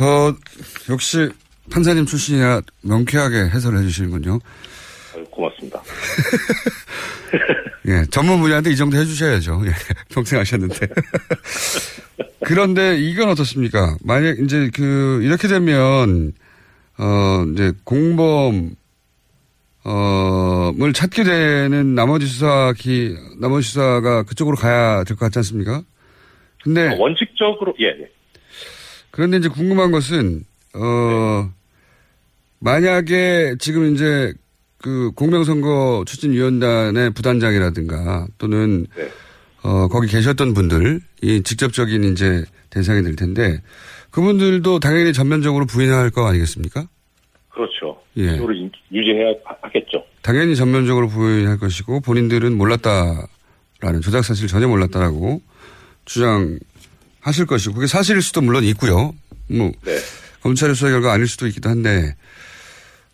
[0.00, 0.32] 어,
[0.90, 1.28] 역시
[1.72, 4.38] 판사님 출신이라 명쾌하게 해설을 해주시는군요.
[5.30, 5.53] 고맙습니다.
[7.86, 9.62] 예, 전문 분야인데 이 정도 해주셔야죠.
[9.66, 9.72] 예,
[10.10, 10.86] 평생 하셨는데.
[12.44, 13.96] 그런데 이건 어떻습니까?
[14.02, 16.32] 만약 이제 그 이렇게 되면
[16.98, 18.74] 어 이제 공범
[19.84, 25.82] 어을 찾게 되는 나머지 수사 기 나머지 수사가 그쪽으로 가야 될 것 같지 않습니까?
[26.62, 28.08] 근데 어, 원칙적으로 예, 예.
[29.10, 30.44] 그런데 이제 궁금한 것은
[30.74, 31.50] 어
[32.60, 34.32] 만약에 지금 이제
[34.84, 38.86] 그 공명선거 추진위원단의 부단장이라든가 또는
[39.62, 41.00] 어 거기 계셨던 분들이
[41.42, 43.62] 직접적인 이제 대상이 될 텐데
[44.10, 46.86] 그분들도 당연히 전면적으로 부인할 거 아니겠습니까?
[47.48, 47.98] 그렇죠.
[48.18, 48.36] 예.
[48.36, 50.04] 인- 유지해야 하- 하겠죠.
[50.20, 55.40] 당연히 전면적으로 부인할 것이고 본인들은 몰랐다라는 조작 사실 전혀 몰랐다라고
[56.04, 59.14] 주장하실 것이고 그게 사실일 수도 물론 있고요.
[59.48, 59.96] 뭐 네.
[60.42, 62.14] 검찰의 수사 결과 아닐 수도 있기도 한데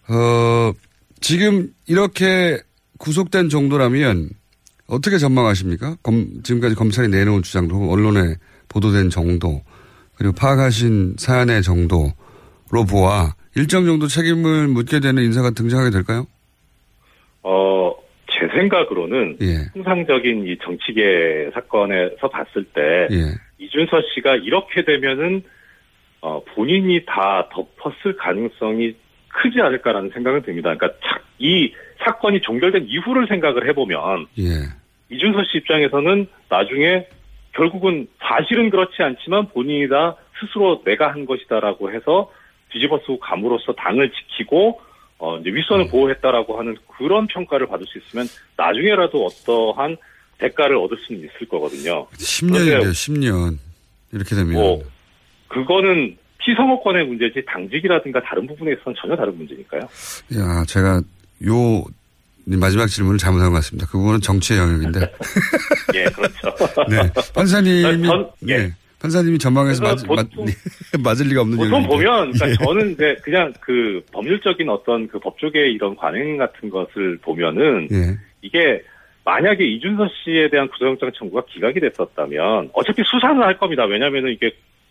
[0.08, 0.72] 어
[1.20, 2.58] 지금 이렇게
[2.98, 4.30] 구속된 정도라면
[4.88, 5.96] 어떻게 전망하십니까?
[6.02, 8.34] 검, 지금까지 검찰이 내놓은 주장도 언론에
[8.68, 9.62] 보도된 정도
[10.16, 16.26] 그리고 파악하신 사안의 정도로 보아 일정 정도 책임을 묻게 되는 인사가 등장하게 될까요?
[17.42, 17.94] 어,
[18.28, 19.70] 제 생각으로는 예.
[19.74, 23.34] 통상적인 이 정치계 사건에서 봤을 때 예.
[23.58, 25.42] 이준서 씨가 이렇게 되면은
[26.20, 28.94] 어, 본인이 다 덮었을 가능성이
[29.30, 30.74] 크지 않을까라는 생각은 듭니다.
[30.76, 31.72] 그러니까 차- 이
[32.04, 34.44] 사건이 종결된 이후를 생각을 해보면 예.
[35.10, 37.06] 이준서 씨 입장에서는 나중에
[37.54, 42.30] 결국은 사실은 그렇지 않지만 본인이 다 스스로 내가 한 것이다라고 해서
[42.72, 44.80] 뒤집어쓰고 감으로써 당을 지키고
[45.18, 45.90] 어 이제 윗선을 음.
[45.90, 49.96] 보호했다라고 하는 그런 평가를 받을 수 있으면 나중에라도 어떠한
[50.38, 52.06] 대가를 얻을 수는 있을 거거든요.
[52.12, 53.58] 10년인데요, 10년.
[54.12, 54.52] 이렇게 되면.
[54.54, 54.82] 뭐
[55.48, 59.80] 그거는 피선거권의 문제지 당직이라든가 다른 부분에 있어서는 전혀 다른 문제니까요.
[60.38, 61.00] 야, 제가
[61.46, 61.84] 요
[62.46, 63.86] 마지막 질문을 잘못한 것 같습니다.
[63.90, 65.00] 그 부분은 정치의 영역인데.
[65.94, 66.54] 예, 그렇죠.
[66.88, 66.96] 네.
[67.34, 68.56] 판사님이, 전- 예.
[68.58, 68.72] 네.
[69.00, 70.46] 판사님이 전망해서 맞, 보통-
[71.04, 71.86] 맞을 리가 없는 보통.
[71.86, 72.54] 보면, 그러니까 예.
[72.64, 78.18] 저는 이제 그냥 그 법률적인 어떤 그 법조계의 이런 관행 같은 것을 보면은 예.
[78.42, 78.82] 이게
[79.24, 83.84] 만약에 이준서 씨에 대한 구속영장 청구가 기각이 됐었다면 어차피 수사는 할 겁니다.
[83.84, 84.50] 왜냐하면은 이게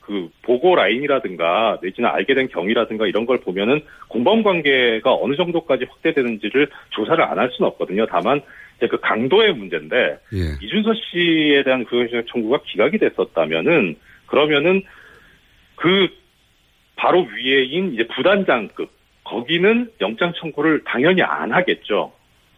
[0.10, 6.68] 그 보고 라인이라든가 내지는 알게 된 경위라든가 이런 걸 보면은 공범 관계가 어느 정도까지 확대되는지를
[6.90, 8.08] 조사를 안 할 수는 없거든요.
[8.08, 8.42] 다만
[8.78, 10.66] 이제 그 강도의 문제인데 예.
[10.66, 14.82] 이준서 씨에 대한 구속영장 청구가 기각이 됐었다면은 그러면은
[15.76, 16.08] 그
[16.96, 18.90] 바로 위에인 이제 부단장급
[19.24, 22.12] 거기는 영장 청구를 당연히 안 하겠죠.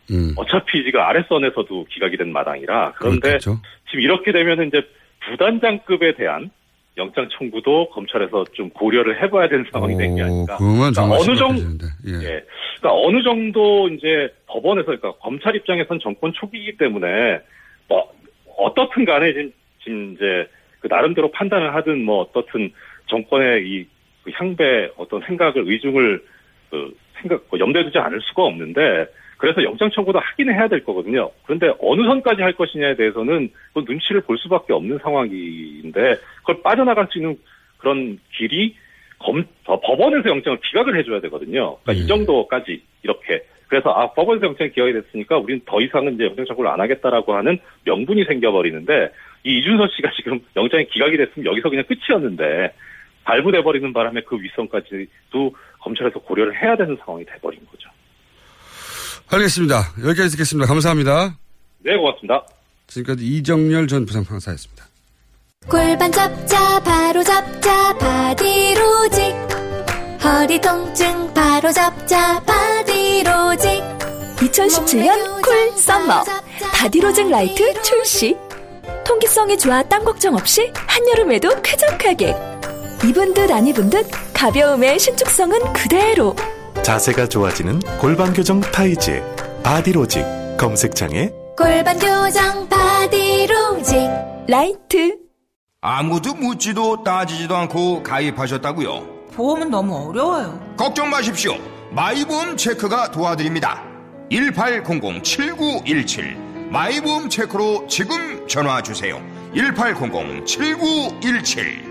[0.09, 0.31] 음.
[0.37, 3.59] 어차피 지금 아랫선에서도 기각이 된 마당이라 그런데 그렇겠죠.
[3.89, 4.81] 지금 이렇게 되면은 이제
[5.27, 6.49] 부단장급에 대한
[6.97, 10.57] 영장 청구도 검찰에서 좀 고려를 해봐야 되는 상황이 된게 오, 아닌가.
[10.57, 11.85] 그러면 정말 어느 정도.
[12.07, 12.13] 예.
[12.13, 12.43] 예.
[12.79, 17.39] 그러니까 어느 정도 이제 법원에서 그러니까 검찰 입장에선 정권 초기이기 때문에
[17.87, 18.11] 뭐
[18.57, 19.51] 어떻든 간에 지금,
[19.83, 20.49] 지금 이제
[20.79, 22.71] 그 나름대로 판단을 하든 뭐 어떻든
[23.07, 26.23] 정권의 이그 향배 어떤 생각을 의중을
[26.69, 29.05] 그 생각 뭐 염두에 두지 않을 수가 없는데
[29.41, 31.31] 그래서 영장 청구도 하기는 해야 될 거거든요.
[31.45, 37.17] 그런데 어느 선까지 할 것이냐에 대해서는 그 눈치를 볼 수밖에 없는 상황인데 그걸 빠져나갈 수
[37.17, 37.35] 있는
[37.79, 38.75] 그런 길이
[39.17, 41.77] 검, 어, 법원에서 영장을 기각을 해줘야 되거든요.
[41.81, 43.41] 그러니까 이 정도까지 이렇게.
[43.67, 47.57] 그래서 아 법원에서 영장이 기각이 됐으니까 우리는 더 이상은 이제 영장 청구를 안 하겠다라고 하는
[47.85, 49.11] 명분이 생겨버리는데
[49.43, 52.73] 이 이준서 씨가 지금 영장이 기각이 됐으면 여기서 그냥 끝이었는데
[53.23, 57.89] 발부돼 버리는 바람에 그 윗선까지도 검찰에서 고려를 해야 되는 상황이 돼버린 거죠.
[59.31, 59.93] 알겠습니다.
[60.03, 60.67] 여기까지 듣겠습니다.
[60.67, 61.37] 감사합니다.
[61.83, 62.45] 네 고맙습니다.
[62.87, 64.85] 지금까지 이정열 전 부장판사였습니다.
[65.69, 69.35] 골반 잡자 바로 잡자 바디로직
[70.23, 73.69] 허리 통증 바로 잡자 바디로직
[74.37, 76.23] 2017년 Cool Summer
[76.73, 78.35] 바디로직 라이트 출시
[79.05, 82.35] 통기성이 좋아 땀 걱정 없이 한여름에도 쾌적하게
[83.07, 86.35] 입은 듯 안 입은 듯 가벼움의 신축성은 그대로
[86.83, 89.23] 자세가 좋아지는 골반 교정 타이즈
[89.63, 90.25] 바디로직
[90.57, 94.09] 검색창에 골반 교정 바디로직
[94.47, 95.17] 라이트
[95.81, 99.21] 아무도 묻지도 따지지도 않고 가입하셨다고요?
[99.33, 100.59] 보험은 너무 어려워요.
[100.77, 101.55] 걱정 마십시오.
[101.91, 103.81] 마이보험 체크가 도와드립니다.
[104.31, 106.35] 1800-7917
[106.71, 109.21] 마이보험 체크로 지금 전화 주세요.
[109.53, 111.90] 1800-7917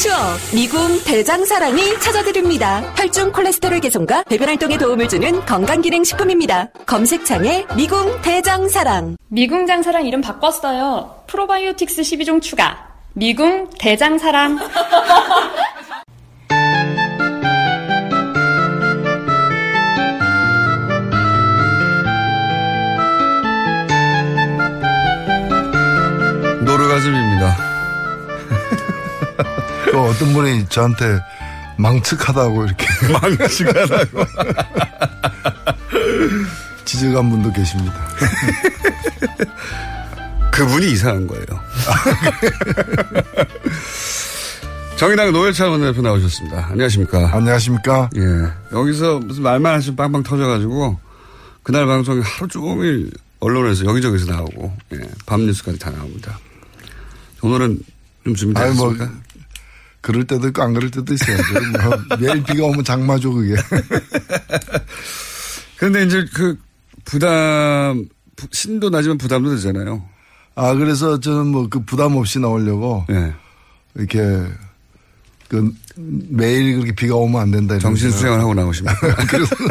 [0.00, 0.16] 추억
[0.54, 2.82] 미궁 대장사랑이 찾아드립니다.
[2.96, 6.68] 혈중 콜레스테롤 개선과 배변 활동에 도움을 주는 건강기능식품입니다.
[6.86, 11.24] 검색창에 미궁 대장사랑 미궁 장사랑 이름 바꿨어요.
[11.26, 12.86] 프로바이오틱스 12종 추가.
[13.14, 14.60] 미궁 대장사랑.
[26.64, 27.67] 노르가즘입니다.
[29.98, 31.18] 또 어떤 분이 저한테
[31.76, 32.86] 망측하다고 이렇게.
[33.20, 34.24] 망측하다고.
[36.84, 37.96] 지적한 분도 계십니다.
[40.54, 41.44] 그분이 이상한 거예요.
[44.96, 46.68] 정의당 노회찬 원내대표 나오셨습니다.
[46.70, 47.34] 안녕하십니까.
[47.34, 48.10] 안녕하십니까.
[48.14, 48.20] 예.
[48.70, 50.96] 여기서 무슨 말만 하시면 빵빵 터져가지고
[51.64, 55.00] 그날 방송이 하루 종일 언론에서 여기저기서 나오고 예.
[55.26, 56.38] 밤 뉴스까지 다 나옵니다.
[57.42, 57.80] 오늘은
[58.36, 59.27] 좀 아니, 뭐, 준비되셨습니까?
[60.00, 61.42] 그럴 때도 있고 안 그럴 때도 있어야죠.
[61.82, 63.56] 뭐, 매일 비가 오면 장마죠, 그게.
[65.76, 66.56] 그런데 이제 그
[67.04, 68.04] 부담
[68.36, 70.04] 부- 신도 나지만 부담도 되잖아요.
[70.54, 73.04] 아, 그래서 저는 뭐 그 부담 없이 나오려고.
[73.10, 73.32] 예.
[73.94, 74.18] 이렇게
[75.48, 77.78] 그 매일 그렇게 비가 오면 안 된다.
[77.78, 78.10] 정신.
[78.10, 78.94] 수양을 하고 나오시면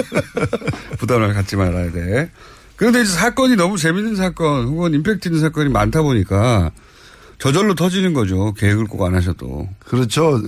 [1.00, 2.32] 부담을 갖지 말아야 돼.
[2.76, 6.72] 그런데 이제 사건이 너무 재밌는 사건 혹은 임팩트 있는 사건이 많다 보니까
[7.40, 8.54] 저절로 터지는 거죠.
[8.54, 9.70] 계획을 꼭 안 하셔도.
[9.80, 10.42] 그렇죠.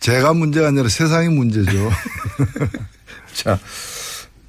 [0.00, 1.90] 제가 문제가 아니라 세상이 문제죠.
[3.34, 3.58] 자,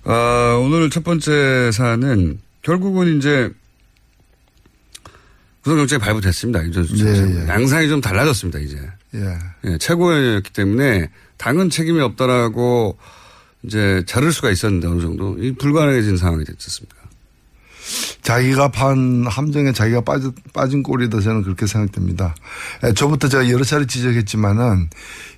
[0.04, 3.52] 어, 오늘 첫 번째 사안은 결국은 이제
[5.64, 6.64] 구속영장이 발부됐습니다.
[6.66, 7.48] 예, 예.
[7.48, 8.78] 양상이 좀 달라졌습니다, 이제.
[9.14, 9.38] 예.
[9.66, 12.98] 예, 최고였기 때문에 당은 책임이 없다라고
[13.64, 16.96] 이제 자를 수가 있었는데 어느 정도 이 불가능해진 상황이 됐었습니다.
[18.22, 22.36] 자기가 판 함정에 자기가 빠져, 빠진 꼴이다 저는 그렇게 생각됩니다.
[22.84, 24.90] 에, 저부터 제가 여러 차례 지적했지만은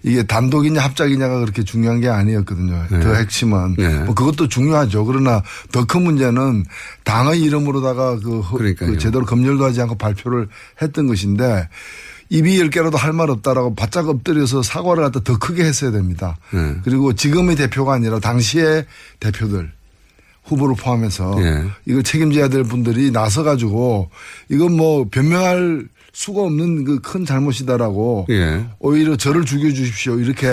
[0.03, 2.85] 이게 단독이냐 합작이냐가 그렇게 중요한 게 아니었거든요.
[2.91, 2.99] 네.
[2.99, 3.99] 더 핵심은 네.
[4.03, 5.05] 뭐 그것도 중요하죠.
[5.05, 5.41] 그러나
[5.71, 6.65] 더 큰 문제는
[7.05, 10.47] 당의 이름으로다가 그, 허- 그 제대로 검열도 하지 않고 발표를
[10.81, 11.69] 했던 것인데
[12.29, 16.35] 입이 열 개라도 할 말 없다라고 바짝 엎드려서 사과를 갖다 더 크게 했어야 됩니다.
[16.51, 16.75] 네.
[16.83, 18.85] 그리고 지금의 대표가 아니라 당시의
[19.19, 19.71] 대표들
[20.45, 21.63] 후보를 포함해서 예.
[21.85, 24.09] 이걸 책임져야 될 분들이 나서 가지고
[24.49, 28.65] 이건 뭐 변명할 수가 없는 그 큰 잘못이다라고 예.
[28.79, 30.47] 오히려 저를 죽여주십시오 이렇게.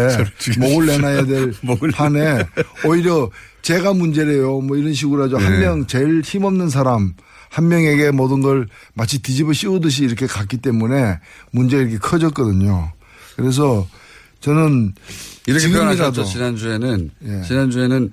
[0.59, 1.53] 목을 내놔야 될
[1.95, 2.45] 판에
[2.87, 3.31] 오히려
[3.63, 5.59] 제가 문제래요 뭐 이런 식으로 하죠 한 예.
[5.59, 7.13] 명 제일 힘없는 사람
[7.51, 11.19] 한 명에게 모든 걸 마치 뒤집어 씌우듯이 이렇게 갔기 때문에
[11.51, 12.93] 문제가 이렇게 커졌거든요.
[13.37, 13.87] 그래서
[14.41, 14.95] 저는
[15.47, 16.25] 이렇게 지금이라도.
[16.25, 17.43] 지난주에는 예.
[17.43, 18.11] 지난주에는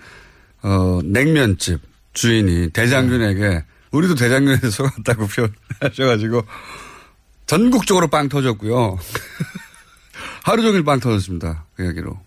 [0.67, 1.79] 어 냉면집
[2.13, 5.27] 주인이 대장균에게 우리도 대장균에서 속았다고
[5.79, 6.43] 표현하셔가지고
[7.45, 8.97] 전국적으로 빵 터졌고요.
[10.43, 11.65] 하루 종일 빵 터졌습니다.
[11.75, 12.19] 그 이야기로.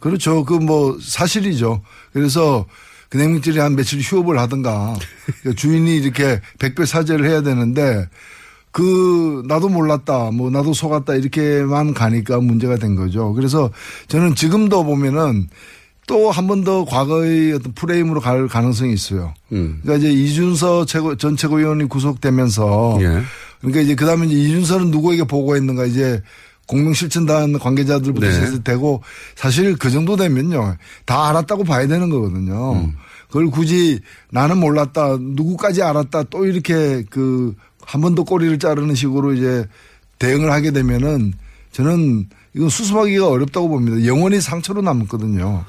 [0.00, 0.44] 그렇죠.
[0.44, 1.82] 그 뭐 사실이죠.
[2.12, 2.66] 그래서
[3.08, 4.94] 그 냉면집이 한 며칠 휴업을 하든가
[5.42, 8.06] 그 주인이 이렇게 백배 사죄를 해야 되는데
[8.70, 13.32] 그 나도 몰랐다 뭐 나도 속았다 이렇게만 가니까 문제가 된 거죠.
[13.32, 13.70] 그래서
[14.08, 15.48] 저는 지금도 보면은
[16.06, 19.34] 또 한 번 더 과거의 어떤 프레임으로 갈 가능성이 있어요.
[19.52, 19.80] 음.
[19.82, 23.22] 그러니까 이제 이준서 최고 전 최고위원이 구속되면서 예.
[23.60, 26.22] 그러니까 이제 그다음에 이제 이준서는 누구에게 보고했는가 이제
[26.68, 28.32] 공명실천단 관계자들부터 네.
[28.32, 29.02] 시작해서 되고
[29.36, 32.74] 사실 그 정도 되면요 다 알았다고 봐야 되는 거거든요.
[32.74, 32.92] 음.
[33.28, 37.54] 그걸 굳이 나는 몰랐다 누구까지 알았다 또 이렇게 그
[37.86, 39.64] 한 번 더 꼬리를 자르는 식으로 이제
[40.18, 41.34] 대응을 하게 되면은
[41.70, 44.04] 저는 이건 수습하기가 어렵다고 봅니다.
[44.06, 45.64] 영원히 상처로 남거든요.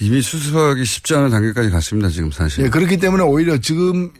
[0.00, 2.08] 이미 수습하기 쉽지 않은 단계까지 갔습니다.
[2.08, 2.64] 지금 사실.
[2.64, 4.10] 예, 그렇기 때문에 오히려 지금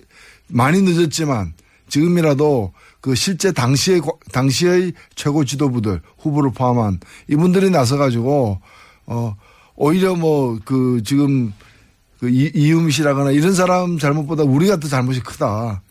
[0.49, 1.55] 많이 늦었지만
[1.88, 8.61] 지금이라도 그 실제 당시의 과- 당시의 최고 지도부들 후보를 포함한 이분들이 나서 가지고
[9.07, 9.37] 어
[9.77, 11.53] 오히려 뭐 그 지금
[12.21, 15.83] 그 이- 이유미 씨라거나 이런 사람 잘못보다 우리가 더 잘못이 크다.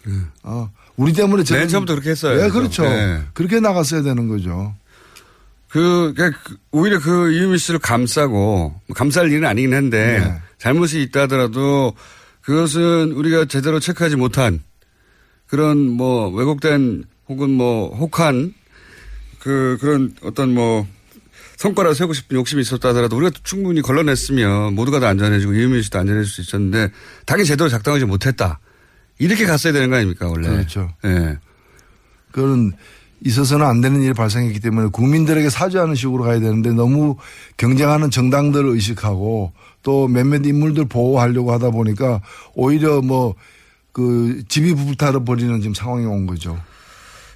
[0.43, 2.39] 어 우리 때문에 맨 처음부터 그렇게 했어요.
[2.39, 2.83] 네, 그렇죠.
[2.83, 3.21] 네.
[3.33, 4.75] 그렇게 나갔어야 되는 거죠.
[5.69, 6.33] 그, 그-
[6.71, 10.41] 오히려 그 이유미 씨를 감싸고, 감쌀 일은 아니긴 한데, 네.
[10.57, 11.93] 잘못이 있다 하더라도
[12.41, 14.61] 그것은 우리가 제대로 체크하지 못한
[15.47, 18.53] 그런 뭐 왜곡된 혹은 뭐 혹한
[19.39, 20.85] 그, 그런 어떤 뭐
[21.57, 26.29] 성과를 세우고 싶은 욕심이 있었다 하더라도 우리가 충분히 걸러냈으면 모두가 다 안전해지고 이유미 씨도 안전해질
[26.29, 26.91] 수 있었는데
[27.25, 28.59] 당연히 제대로 작동하지 못했다.
[29.17, 30.49] 이렇게 갔어야 되는 거 아닙니까, 원래.
[30.49, 30.89] 그렇죠.
[31.05, 31.37] 예.
[32.31, 32.73] 그건
[33.25, 37.17] 있어서는 안 되는 일이 발생했기 때문에 국민들에게 사죄하는 식으로 가야 되는데 너무
[37.57, 39.51] 경쟁하는 정당들을 의식하고
[39.83, 42.21] 또 몇몇 인물들 보호하려고 하다 보니까
[42.55, 43.35] 오히려 뭐
[43.91, 46.57] 그 집이 불타를 버리는 지금 상황이 온 거죠.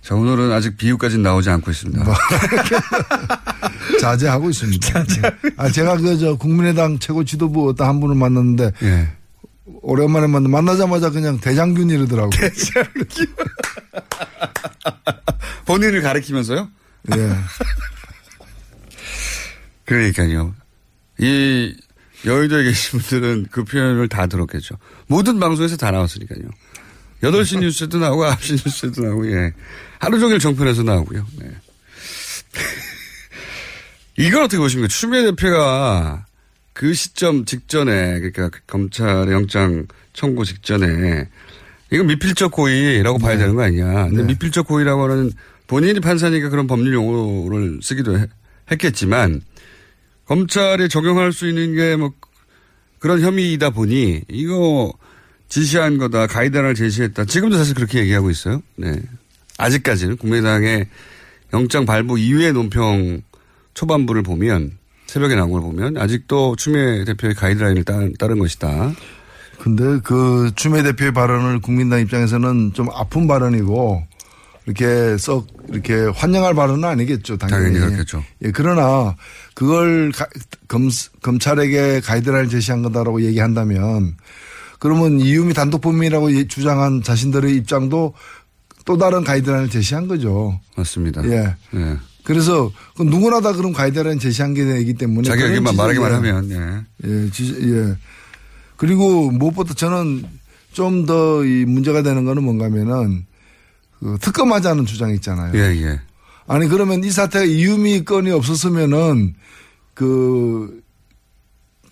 [0.01, 2.03] 자, 오늘은 아직 비유까지는 나오지 않고 있습니다.
[2.03, 2.13] 뭐.
[3.99, 5.05] 자제하고 있습니다.
[5.57, 9.09] 아, 제가 그 저 국민의당 최고 지도부 어떤 한 분을 만났는데 예.
[9.81, 12.29] 오랜만에 만나 만나자마자 그냥 대장균 이러더라고요.
[15.65, 16.69] 본인을 가리키면서요?
[17.15, 17.17] 예.
[19.85, 20.55] 그러니까요.
[21.19, 21.75] 이
[22.25, 24.77] 여의도에 계신 분들은 그 표현을 다 들었겠죠.
[25.07, 26.49] 모든 방송에서 다 나왔으니까요.
[27.21, 29.53] 8시 뉴스에도 나오고 9시 뉴스에도 나오고, 예.
[29.99, 31.25] 하루 종일 정편에서 나오고요.
[31.39, 31.47] 네.
[34.17, 34.87] 이걸 어떻게 보십니까?
[34.87, 36.25] 추미애 대표가
[36.73, 41.29] 그 시점 직전에, 그러니까 검찰의 영장 청구 직전에
[41.93, 44.07] 이건 미필적 고의라고 봐야 되는 거 아니냐.
[44.09, 45.31] 근데 미필적 고의라고 하는
[45.67, 48.27] 본인이 판사니까 그런 법률 용어를 쓰기도 해-
[48.71, 49.41] 했겠지만
[50.25, 52.11] 검찰이 적용할 수 있는 게 뭐
[52.99, 54.93] 그런 혐의이다 보니 이거
[55.49, 57.25] 지시한 거다 가이드라인을 제시했다.
[57.25, 58.61] 지금도 사실 그렇게 얘기하고 있어요.
[58.77, 58.95] 네.
[59.57, 60.87] 아직까지는 국민의당의
[61.53, 63.21] 영장 발부 이후의 논평
[63.73, 64.71] 초반부를 보면
[65.05, 68.93] 새벽에 나온 걸 보면 아직도 추미애 대표의 가이드라인을 따, 따른 것이다.
[69.63, 74.03] 근데 그 추미애 대표의 발언을 국민당 입장에서는 좀 아픈 발언이고
[74.65, 77.37] 이렇게 썩 이렇게 환영할 발언은 아니겠죠.
[77.37, 77.63] 당연히.
[77.75, 78.25] 당연히 그렇겠죠.
[78.43, 79.15] 예, 그러나
[79.53, 80.27] 그걸 가-
[80.67, 80.89] 검,
[81.21, 84.17] 검찰에게 가이드라인을 제시한 거다라고 얘기한다면
[84.79, 88.13] 그러면 이유미 단독 범인이라고 예- 주장한 자신들의 입장도
[88.83, 90.59] 또 다른 가이드라인을 제시한 거죠.
[90.75, 91.23] 맞습니다.
[91.29, 91.55] 예.
[91.75, 91.97] 예.
[92.25, 96.15] 그래서 그 누구나 다 그런 가이드라인 제시한 게 되기 때문에 자기 지적이- 말하기만 예.
[96.15, 97.09] 하면, 예.
[97.09, 97.95] 예, 지- 예.
[98.83, 100.25] 그리고 무엇보다 저는
[100.73, 103.25] 좀 더 이 문제가 되는 거는 뭔가면은
[103.99, 105.53] 그 특검하자는 주장 있잖아요.
[105.55, 105.99] 예, 예.
[106.47, 109.35] 아니 그러면 이 사태가 이유미 건이 없었으면은
[109.93, 110.81] 그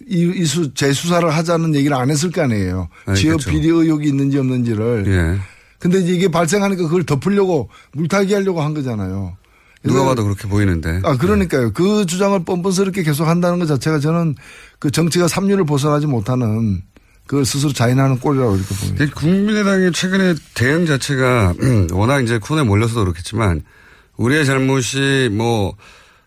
[0.10, 2.90] 이, 이수 재수사를 하자는 얘기를 안 했을 거 아니에요.
[3.06, 3.52] 아니, 지역 그렇죠.
[3.52, 5.06] 비리 의혹이 있는지 없는지를.
[5.08, 5.40] 예.
[5.80, 9.38] 근데 이게 발생하니까 그걸 덮으려고 물타기 하려고 한 거잖아요.
[9.84, 11.02] 누가 그래서- 봐도 그렇게 보이는데.
[11.04, 11.72] 아, 그러니까요.
[11.74, 14.36] 그 주장을 뻔뻔스럽게 계속 한다는 것 자체가 저는
[14.80, 16.82] 그 정치가 삼류를 벗어나지 못하는
[17.26, 19.06] 그걸 스스로 자인하는 꼴이라고 이렇게 봅니다.
[19.16, 21.54] 국민의당의 최근의 대응 자체가
[21.94, 23.64] 워낙 이제 코너에 몰려서도 그렇겠지만
[24.18, 25.76] 우리의 잘못이 뭐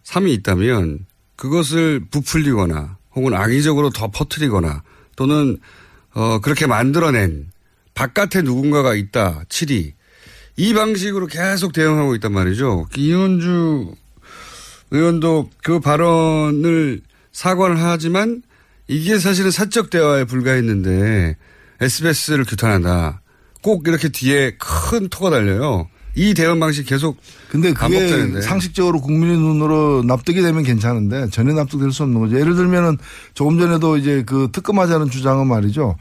[0.05, 1.00] 3이 있다면
[1.36, 4.82] 그것을 부풀리거나 혹은 악의적으로 더 퍼뜨리거나
[5.16, 5.59] 또는
[6.14, 7.50] 어 그렇게 만들어낸
[7.94, 9.92] 바깥에 누군가가 있다 7이
[10.57, 12.86] 이 방식으로 계속 대응하고 있단 말이죠.
[12.96, 13.94] 이현주
[14.90, 17.00] 의원도 그 발언을
[17.32, 18.42] 사과를 하지만
[18.86, 21.36] 이게 사실은 사적 대화에 불과했는데
[21.80, 23.22] SBS를 규탄한다.
[23.62, 25.88] 꼭 이렇게 뒤에 큰 토가 달려요.
[26.16, 27.16] 이 대응 방식 계속
[27.48, 28.42] 근데 그게 반복되는데.
[28.42, 32.38] 상식적으로 국민의 눈으로 납득이 되면 괜찮은데 전혀 납득될 수 없는 거죠.
[32.38, 32.98] 예를 들면은
[33.32, 35.96] 조금 전에도 이제 그 특검하자는 주장은 말이죠.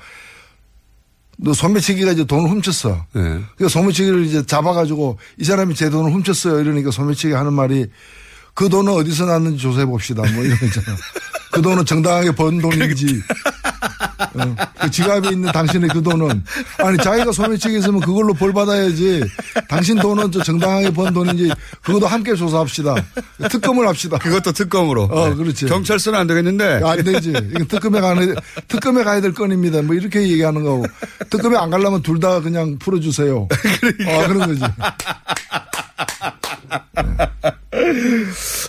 [1.38, 3.06] 너 소매치기가 이제 돈을 훔쳤어.
[3.14, 3.42] 네.
[3.58, 6.60] 그 소매치기를 이제 잡아가지고 이 사람이 제 돈을 훔쳤어요.
[6.60, 7.88] 이러니까 소매치기 하는 말이
[8.54, 10.22] 그 돈은 어디서 났는지 조사해 봅시다.
[10.34, 10.96] 뭐 이런 거 있잖아.
[11.52, 13.22] 그 돈은 정당하게 번 돈인지.
[14.36, 16.44] 어, 그 지갑에 있는 당신의 그 돈은
[16.80, 19.22] 아니 자기가 소매치기 했으면 그걸로 벌 받아야지.
[19.70, 21.52] 당신 돈은 저 정당하게 번 돈인지
[21.84, 22.96] 그것도 함께 조사합시다.
[23.50, 24.18] 특검을 합시다.
[24.18, 25.04] 그것도 특검으로.
[25.04, 25.36] 어, 네.
[25.36, 25.66] 그렇지.
[25.66, 26.82] 경찰서는 안 되겠는데.
[26.84, 27.30] 안 되지.
[27.30, 28.36] 이건 특검에 가는
[28.68, 29.82] 특검에 가야 될 건입니다.
[29.82, 30.86] 뭐 이렇게 얘기하는 거고
[31.30, 33.38] 특검에 안 가려면 둘 다 그냥 풀어주세요.
[33.42, 33.48] 어,
[34.28, 34.62] 그런 거지.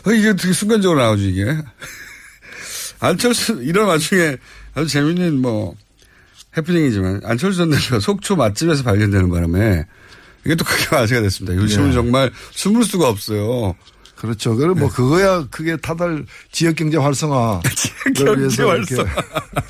[0.06, 1.56] 어, 이게 되게 순간적으로 나오죠, 이게.
[3.00, 4.36] 안철수, 이런 와중에
[4.74, 5.74] 아주 재밌는 뭐,
[6.56, 9.84] 해프닝이지만, 안철수 전 대표가 속초 맛집에서 발견되는 바람에,
[10.44, 11.56] 이게 또 크게 화제가 됐습니다.
[11.56, 11.92] 요즘은 예.
[11.92, 13.74] 정말 숨을 수가 없어요.
[14.16, 14.54] 그렇죠.
[14.56, 17.60] 그럼 뭐 그거야 그게 타달 지역 경제 활성화
[18.14, 19.10] 경제 활성화.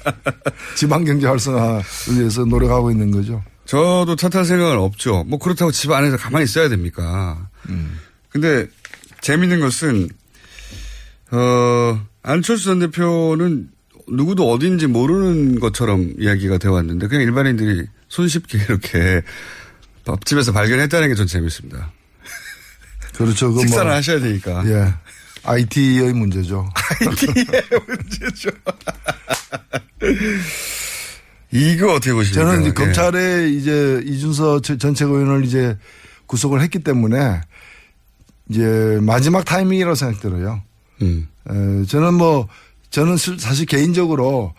[0.76, 1.82] 지방 경제 활성화를
[2.18, 3.42] 위해서 노력하고 있는 거죠.
[3.64, 5.24] 저도 탓할 생각은 없죠.
[5.26, 7.48] 뭐 그렇다고 집 안에서 가만히 있어야 됩니까?
[8.28, 8.68] 근데
[9.22, 10.09] 재밌는 것은
[11.32, 13.70] 어 안철수 전 대표는
[14.09, 19.22] 누구도 어딘지 모르는 것처럼 이야기가 되어 왔는데 그냥 일반인들이 손쉽게 이렇게
[20.05, 21.90] 밥집에서 발견했다는 게 전 재밌습니다.
[23.16, 23.48] 그렇죠.
[23.48, 24.62] 그거 식사를 뭐, 하셔야 되니까.
[24.66, 24.92] 예.
[25.44, 26.68] IT의 문제죠.
[27.07, 27.44] IT의
[27.86, 28.50] 문제죠.
[31.52, 32.44] 이거 어떻게 보십니까?
[32.44, 32.72] 저는 이제 예.
[32.72, 35.78] 검찰에 이제 이준서 전- 전책 의원을 이제
[36.26, 37.40] 구속을 했기 때문에
[38.48, 40.62] 이제 마지막 타이밍이라고 생각들어요.
[41.02, 41.28] 음.
[41.48, 42.48] 에, 저는 뭐
[42.95, 44.55] 저는 실- 사실 개인적으로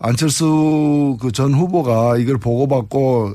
[0.00, 3.34] 안철수 그 전 후보가 이걸 보고받고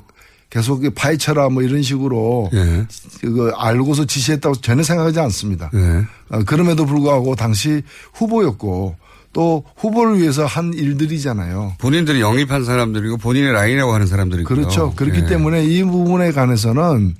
[0.49, 2.85] 계속 파헤쳐라 뭐 이런 식으로 예.
[3.21, 5.71] 그 알고서 지시했다고 전혀 생각하지 않습니다.
[5.73, 6.03] 예.
[6.29, 7.81] 어, 그럼에도 불구하고 당시
[8.13, 8.95] 후보였고
[9.31, 11.75] 또 후보를 위해서 한 일들이잖아요.
[11.79, 14.93] 본인들이 영입한 사람들이고 본인의 라인이라고 하는 사람들이고 그렇죠.
[14.95, 15.25] 그렇기 예.
[15.25, 17.15] 때문에 이 부분에 관해서는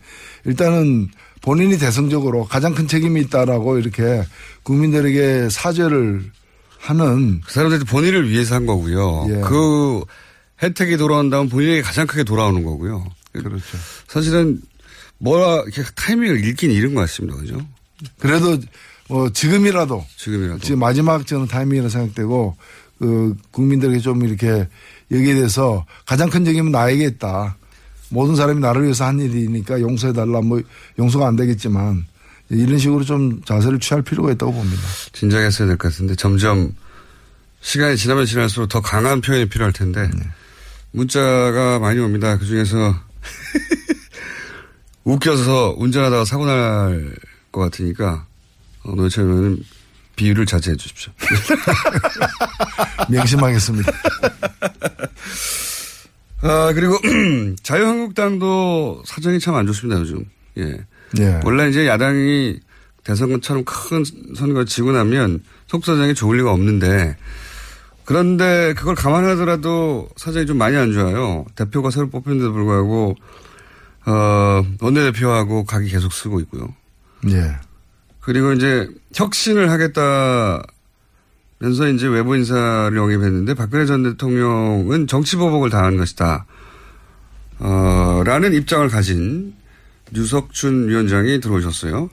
[0.45, 1.07] 일단은
[1.41, 4.23] 본인이 대승적으로 가장 큰 책임이 있다라고 이렇게
[4.63, 6.31] 국민들에게 사죄를
[6.83, 9.27] 하는 그 사람들이 본인을 위해서 한 거고요.
[9.29, 9.41] 예.
[9.41, 10.03] 그
[10.61, 13.05] 혜택이 돌아온다면 본인에게 가장 크게 돌아오는 거고요.
[13.31, 13.77] 그렇죠.
[14.07, 14.61] 사실은
[15.17, 17.37] 뭐라 이렇게 타이밍을 잃긴 잃은 것 같습니다.
[17.37, 17.65] 그죠?
[18.19, 18.57] 그래도
[19.07, 22.57] 뭐 지금이라도 지금이라도 지금 마지막 저는 타이밍이라 생각되고
[22.99, 24.67] 그 국민들에게 좀 이렇게
[25.09, 27.55] 여기에 대해서 가장 큰 책임은 나에게 있다.
[28.09, 30.41] 모든 사람이 나를 위해서 한 일이니까 용서해 달라.
[30.41, 30.61] 뭐
[30.99, 32.05] 용서가 안 되겠지만
[32.57, 34.81] 이런 식으로 좀 자세를 취할 필요가 있다고 봅니다.
[35.13, 36.71] 진작에 했어야 될 것 같은데 점점
[37.61, 40.23] 시간이 지나면 지날수록 더 강한 표현이 필요할 텐데 네.
[40.91, 42.37] 문자가 많이 옵니다.
[42.37, 42.95] 그 중에서
[45.05, 47.13] 웃겨서 운전하다가 사고 날
[47.51, 48.25] 것 같으니까
[48.83, 49.59] 어, 의원은
[50.15, 51.13] 비유를 자제해 주십시오.
[53.09, 53.91] 명심하겠습니다.
[56.41, 56.97] 아, 그리고
[57.63, 60.25] 자유한국당도 사정이 참 안 좋습니다, 요즘.
[60.57, 60.83] 예.
[61.19, 61.39] 예.
[61.43, 62.59] 원래 이제 야당이
[63.03, 64.03] 대선처럼 큰
[64.35, 67.17] 선거 지고 나면 속사정이 좋을 리가 없는데
[68.05, 71.45] 그런데 그걸 감안하더라도 사정이 좀 많이 안 좋아요.
[71.55, 73.15] 대표가 새로 뽑힌데도 불구하고
[74.05, 76.73] 어, 원내대표하고 각이 계속 쓰고 있고요.
[77.29, 77.55] 예.
[78.19, 80.67] 그리고 이제 혁신을 하겠다면서
[81.93, 86.45] 이제 외부 인사를 영입했는데 박근혜 전 대통령은 정치보복을 당한 것이다.
[87.59, 89.53] 어, 라는 입장을 가진
[90.15, 92.09] 유석춘 위원장이 들어오셨어요.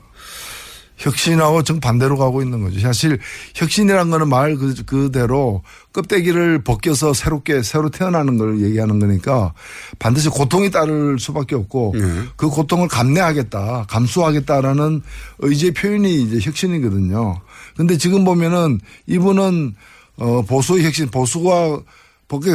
[0.97, 2.79] 혁신하고 정반대로 가고 있는 거죠.
[2.79, 3.19] 사실
[3.55, 5.63] 혁신이란 거는 말 그, 그대로
[5.93, 9.53] 껍데기를 벗겨서 새롭게 새로 태어나는 걸 얘기하는 거니까
[9.97, 11.95] 반드시 고통이 따를 수밖에 없고
[12.35, 15.01] 그 고통을 감내하겠다, 감수하겠다라는
[15.39, 17.41] 의지의 표현이 이제 혁신이거든요.
[17.75, 19.73] 근데 지금 보면은 이분은
[20.17, 21.81] 어, 보수의 혁신, 보수가,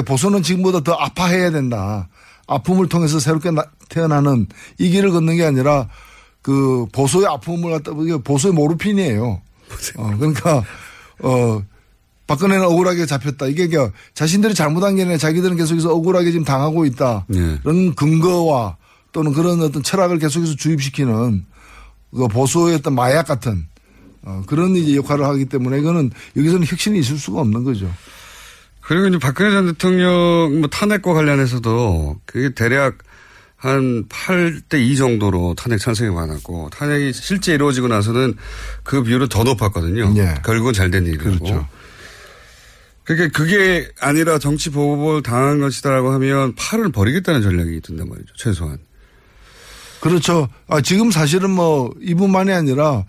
[0.06, 2.08] 보수는 지금보다 더 아파해야 된다.
[2.46, 4.46] 아픔을 통해서 새롭게 나, 태어나는
[4.78, 5.88] 이 길을 걷는 게 아니라
[6.42, 7.92] 그 보수의 아픔을 갖다
[8.24, 9.40] 보수의 모르핀이에요.
[9.96, 10.62] 어, 그러니까
[11.20, 11.62] 어
[12.26, 13.46] 박근혜는 억울하게 잡혔다.
[13.46, 17.24] 이게 그러니까 자신들이 잘못한 게 아니라 자기들은 계속해서 억울하게 지금 당하고 있다.
[17.28, 17.58] 네.
[17.62, 18.76] 그런 근거와
[19.12, 21.44] 또는 그런 어떤 철학을 계속해서 주입시키는
[22.14, 23.66] 그 보수의 어떤 마약 같은
[24.22, 27.90] 어, 그런 이제 역할을 하기 때문에 이거는 여기서는 혁신이 있을 수가 없는 거죠.
[28.80, 32.98] 그리고 이제 박근혜 전 대통령 뭐 탄핵과 관련해서도 그게 대략
[33.66, 38.34] 한 8대 2 정도로 탄핵 찬성이 많았고 탄핵이 실제 이루어지고 나서는
[38.82, 40.12] 그 비율은 더 높았거든요.
[40.14, 40.34] 네.
[40.44, 41.24] 결국은 잘 된 일이고.
[41.24, 41.66] 그렇죠.
[43.02, 48.32] 그게 그게 아니라 정치 보복을 당한 것이다라고 하면 팔을 버리겠다는 전략이 든단 말이죠.
[48.36, 48.78] 최소한.
[50.00, 50.48] 그렇죠.
[50.68, 53.04] 아, 지금 사실은 뭐 이분만이 아니라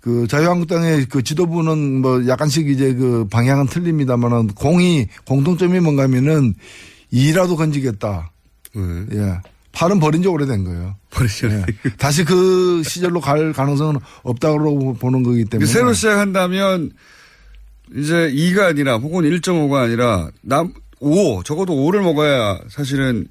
[0.00, 6.54] 그 자유한국당의 그 지도부는 뭐 약간씩 이제 그 방향은 틀립니다만은 공이 공통점이 뭔가 하면은
[7.10, 8.30] 이라도 건지겠다.
[8.74, 9.06] 네.
[9.12, 9.40] 예.
[9.76, 10.96] 팔은 버린 지 오래된 거예요.
[11.10, 11.48] 버리죠.
[11.48, 11.64] 예.
[11.98, 15.70] 다시 그 시절로 갈 가능성은 없다고 보는 거기 때문에.
[15.70, 16.92] 새로 시작한다면
[17.94, 23.28] 이제 2가 아니라 혹은 1.5가 아니라 남 5, 적어도 5를 먹어야 사실은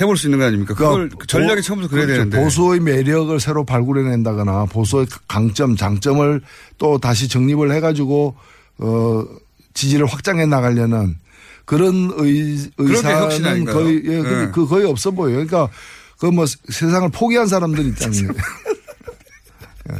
[0.00, 0.74] 해볼 수 있는 거 아닙니까?
[0.74, 2.22] 그걸 그러니까 전략이 처음부터 그래야 그렇죠.
[2.24, 2.42] 되는데.
[2.42, 6.40] 보수의 매력을 새로 발굴해낸다거나 보수의 강점, 장점을
[6.78, 8.34] 또 다시 정립을 해가지고
[8.78, 9.24] 어
[9.74, 11.16] 지지를 확장해 나가려는
[11.68, 14.48] 그런 의, 의사는 거의 예, 네.
[14.52, 15.44] 그 거의 없어 보여요.
[15.44, 15.68] 그러니까
[16.18, 18.30] 그 뭐 세상을 포기한 사람들 있잖아요.
[19.92, 19.94] 예.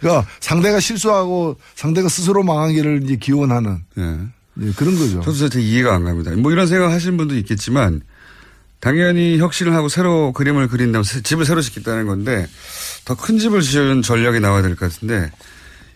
[0.00, 4.16] 그러니까 상대가 실수하고 상대가 스스로 망하기를 이제 기원하는 네.
[4.62, 5.20] 예, 그런 거죠.
[5.22, 6.30] 저도 잘 이해가 안 갑니다.
[6.36, 8.00] 뭐 이런 생각 하시는 분도 있겠지만
[8.80, 12.46] 당연히 혁신을 하고 새로 그림을 그린다면 집을 새로 짓겠다는 건데
[13.04, 15.32] 더 큰 집을 지은 전략이 나와야 될 것 같은데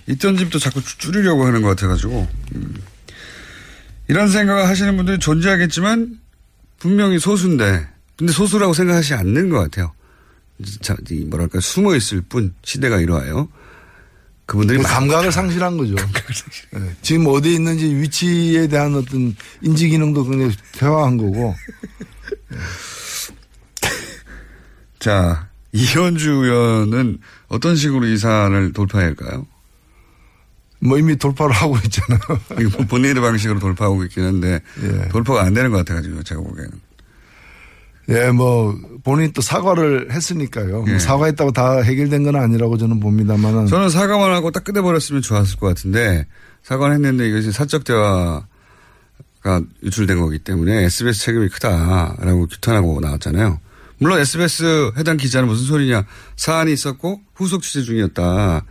[0.09, 2.75] 있던 집도 자꾸 줄이려고 하는 것 같아가지고 음.
[4.13, 6.21] 이런 생각을 하시는 분들이 존재하겠지만
[6.79, 9.95] 분명히 소수인데 근데 소수라고 생각하지 않는 것 같아요.
[10.83, 10.95] 자,
[11.29, 13.49] 뭐랄까 숨어 있을 뿐 시대가 이러하여
[14.45, 15.95] 그분들이 그 감각을 상실한 거죠.
[16.75, 16.95] 네.
[17.01, 21.55] 지금 어디에 있는지 위치에 대한 어떤 인지 기능도 굉장히 퇴화한 거고.
[24.99, 29.47] 자, 이현주 의원은 어떤 식으로 이 사안을 돌파할까요?
[30.83, 32.21] 뭐 이미 돌파를 하고 있잖아요.
[32.77, 35.09] 뭐 본인의 방식으로 돌파하고 있긴 한데 예.
[35.09, 36.73] 돌파가 안 되는 것 같아가지고 제가 보기에는.
[38.09, 40.83] 예, 뭐 본인이 또 사과를 했으니까요.
[40.83, 40.99] 뭐 예.
[40.99, 43.67] 사과했다고 다 해결된 건 아니라고 저는 봅니다만은.
[43.67, 46.27] 저는 사과만 하고 딱 끝내버렸으면 좋았을 것 같은데
[46.65, 48.45] 사과를 했는데 이것이 사적 대화
[49.41, 53.59] 가 유출된 거기 때문에 SBS 책임이 크다라고 규탄하고 나왔잖아요.
[53.99, 56.05] 물론 SBS 해당 기자는 무슨 소리냐.
[56.37, 58.65] 사안이 있었고 후속 취재 중이었다.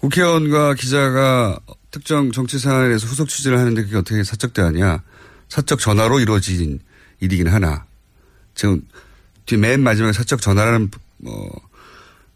[0.00, 1.58] 국회의원과 기자가
[1.90, 5.02] 특정 정치 사안에 대해서 후속 취재를 하는데 그게 어떻게 사적 대화냐.
[5.48, 6.80] 사적 전화로 이루어진
[7.20, 7.84] 일이긴 하나.
[8.54, 8.82] 지금
[9.46, 11.50] 뒤맨 마지막에 사적 전화라는 뭐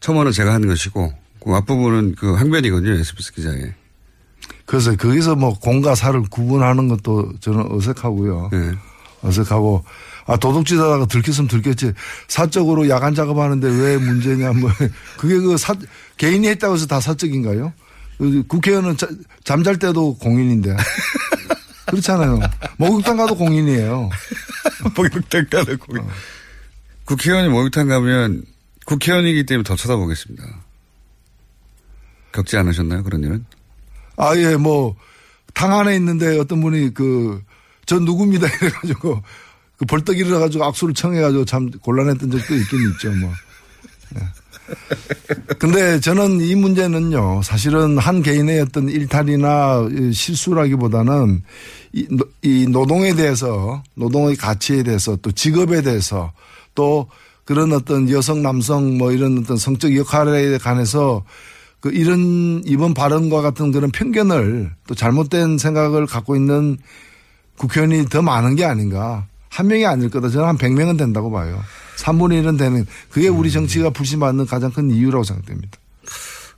[0.01, 1.13] 첨언은 제가 하는 것이고
[1.45, 2.93] 그 앞부분은 그 항변이거든요.
[2.93, 3.75] SBS 기자의.
[4.65, 8.51] 그래서 거기서 뭐 공과 사를 구분하는 것도 저는 어색하고요.
[8.53, 8.73] 네.
[9.23, 9.85] 어색하고
[10.27, 11.93] 아 도둑질하다가 들켰으면 들켰지
[12.29, 14.71] 사적으로 야간 작업하는데 왜 문제냐 뭐
[15.19, 15.75] 그게 그 사
[16.17, 17.73] 개인이 했다고 해서 다 사적인가요?
[18.19, 19.09] 그 국회의원은 자,
[19.45, 20.77] 잠잘 때도 공인인데
[21.87, 22.39] 그렇잖아요.
[22.79, 24.09] 목욕탕 가도 공인이에요.
[24.97, 26.03] 목욕탕 가도 공인.
[26.03, 26.09] 어.
[27.05, 28.45] 국회의원이 목욕탕 가면
[28.87, 30.45] 국회의원이기 때문에 더 쳐다보겠습니다.
[32.33, 33.45] 겪지 않으셨나요 그런 일은?
[34.17, 34.97] 아, 예, 뭐,
[35.55, 37.43] 당 안에 있는데 어떤 분이 그,
[37.87, 38.47] 저 누굽니다.
[38.47, 39.23] 이래가지고,
[39.83, 43.33] 그 벌떡 일어나가지고 악수를 청해가지고 참 곤란했던 적도 있긴 있죠, 뭐.
[44.15, 45.55] 예.
[45.59, 51.43] 근데 저는 이 문제는요, 사실은 한 개인의 어떤 일탈이나 실수라기보다는
[51.95, 52.07] 이,
[52.43, 56.33] 이 노동에 대해서, 노동의 가치에 대해서 또 직업에 대해서
[56.77, 57.09] 또
[57.45, 61.25] 그런 어떤 여성, 남성 뭐 이런 어떤 성적 역할에 관해서
[61.81, 66.79] 그 이런 이번 발언과 같은 그런 편견을 또 잘못된 생각을 갖고 있는
[67.57, 69.27] 국회의원이 더 많은 게 아닌가.
[69.53, 70.31] 한 명이 아닐 거다.
[70.31, 71.63] 저는 한 100명은 된다고 봐요.
[71.97, 73.53] 3분의 1은 되는 그게 우리 음.
[73.53, 75.79] 정치가 불신받는 가장 큰 이유라고 생각됩니다.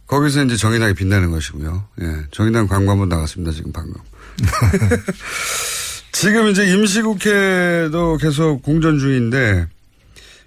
[0.06, 1.88] 거기서 이제 정의당이 빛나는 것이고요.
[2.02, 2.06] 예.
[2.30, 3.50] 정의당 광고 한번 나갔습니다.
[3.52, 3.94] 지금 방금.
[6.12, 9.66] 지금 이제 임시국회도 계속 공전 중인데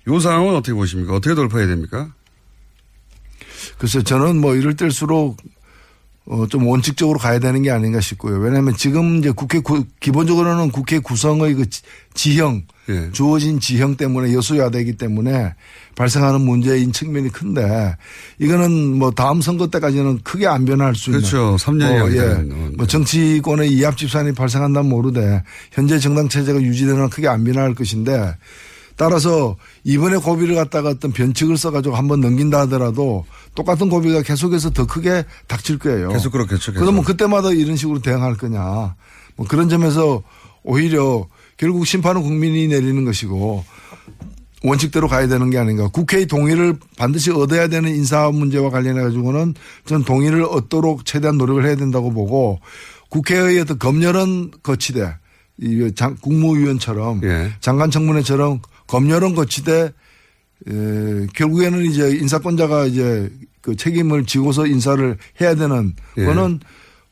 [0.08, 1.14] 요 상황은 어떻게 보십니까?
[1.14, 2.14] 어떻게 돌파해야 됩니까?
[3.78, 5.36] 글쎄 저는 뭐 이럴 때일수록
[6.30, 8.38] 어, 좀 원칙적으로 가야 되는 게 아닌가 싶고요.
[8.40, 11.82] 왜냐하면 지금 이제 국회 구, 기본적으로는 국회 구성의 그 지-
[12.14, 13.10] 지형, 예.
[13.14, 15.54] 주어진 지형 때문에 여수야되기 때문에
[15.96, 17.96] 발생하는 문제인 측면이 큰데
[18.40, 21.22] 이거는 뭐 다음 선거 때까지는 크게 안 변할 수 있는.
[21.22, 21.56] 그렇죠.
[21.60, 22.40] 3년이 뭐, 아니다.
[22.40, 22.44] 예.
[22.76, 28.36] 뭐 정치권의 이합 집산이 발생한다면 모르되 현재 정당 체제가 유지되는 건 크게 안 변할 것인데
[28.98, 35.24] 따라서 이번에 고비를 갖다가 어떤 변칙을 써가지고 한번 넘긴다 하더라도 똑같은 고비가 계속해서 더 크게
[35.48, 36.10] 닥칠 거예요.
[36.10, 36.74] 계속 그렇겠죠.
[36.74, 36.80] 계속.
[36.80, 38.96] 그러면 그때마다 이런 식으로 대응할 거냐.
[39.36, 40.24] 뭐 그런 점에서
[40.64, 41.28] 오히려
[41.58, 43.64] 결국 심판은 국민이 내리는 것이고
[44.64, 45.88] 원칙대로 가야 되는 게 아닌가.
[45.88, 49.54] 국회의 동의를 반드시 얻어야 되는 인사 문제와 관련해 가지고는
[49.86, 52.60] 전 동의를 얻도록 최대한 노력을 해야 된다고 보고
[53.10, 55.16] 국회의 어떤 검열은 거치되
[55.60, 57.52] 이 장, 국무위원처럼 예.
[57.62, 59.92] 장관 청문회처럼 검열은 거치되
[60.68, 63.30] 에, 결국에는 이제 인사권자가 이제
[63.62, 66.26] 그 책임을 지고서 인사를 해야 되는 예.
[66.26, 66.60] 거는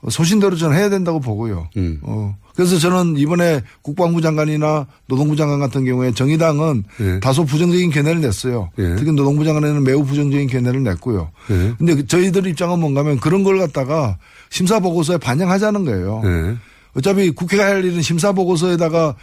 [0.10, 1.70] 소신대로 저는 해야 된다고 보고요.
[1.78, 2.00] 음.
[2.04, 2.38] 어.
[2.56, 7.20] 그래서 저는 이번에 국방부 장관이나 노동부 장관 같은 경우에 정의당은 예.
[7.20, 8.70] 다소 부정적인 견해를 냈어요.
[8.80, 8.96] 예.
[8.96, 11.32] 특히 노동부 장관에는 매우 부정적인 견해를 냈고요.
[11.52, 11.74] 예.
[11.78, 14.18] 근데 그 저희들 입장은 뭔가 하면 그런 걸 갖다가
[14.50, 16.22] 심사 보고서에 반영하자는 거예요.
[16.24, 16.56] 예.
[16.96, 19.16] 어차피 국회가 할 일은 심사 보고서에다가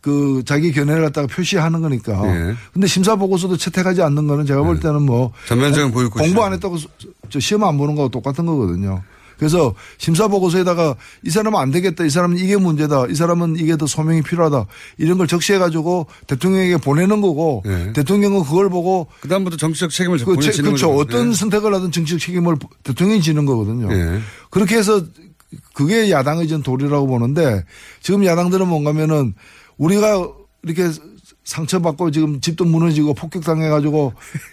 [0.00, 2.22] 그 자기 견해를 갖다가 표시하는 거니까.
[2.26, 2.54] 예.
[2.72, 6.10] 근데 심사 보고서도 채택하지 않는 거는 제가 볼 때는 뭐 전면적인 것이죠.
[6.10, 6.76] 공부 안 했다고
[7.28, 9.02] 저 시험 안 보는 거하고 똑같은 거거든요.
[9.40, 12.04] 그래서 심사 보고서에다가 이 사람은 안 되겠다.
[12.04, 13.06] 이 사람은 이게 문제다.
[13.06, 14.66] 이 사람은 이게 더 소명이 필요하다.
[14.98, 17.94] 이런 걸 적시해 가지고 대통령에게 보내는 거고 예.
[17.94, 20.90] 대통령은 그걸 보고 그다음부터 정치적 책임을 그 지는 그렇죠.
[20.94, 21.34] 어떤 예.
[21.34, 23.90] 선택을 하든 정치적 책임을 대통령이 지는 거거든요.
[23.90, 24.20] 예.
[24.50, 25.02] 그렇게 해서
[25.72, 27.64] 그게 야당의 전 도리라고 보는데
[28.02, 29.34] 지금 야당들은 뭔가면은
[29.80, 30.28] 우리가
[30.62, 30.90] 이렇게
[31.44, 34.12] 상처받고 지금 집도 무너지고 폭격당해가지고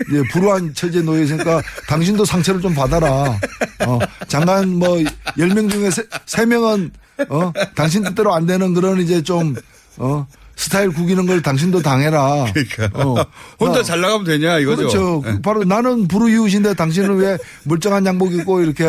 [0.10, 3.38] 이제 불우한 처지에 놓여 있으니까 당신도 상처를 좀 받아라.
[3.86, 4.98] 어, 장관 뭐
[5.38, 6.92] 10명 중에 3명은
[7.30, 9.54] 어, 당신 뜻대로 안 되는 그런 이제 좀
[9.98, 10.26] 어,
[10.58, 12.46] 스타일 구기는 걸 당신도 당해라.
[12.52, 13.16] 그러니까 어.
[13.60, 14.78] 혼자 나- 잘 나가면 되냐 이거죠.
[14.78, 15.24] 그렇죠.
[15.28, 15.42] 예.
[15.42, 18.84] 바로 나는 불우이웃인데 당신은 왜 멀쩡한 양복 입고 이렇게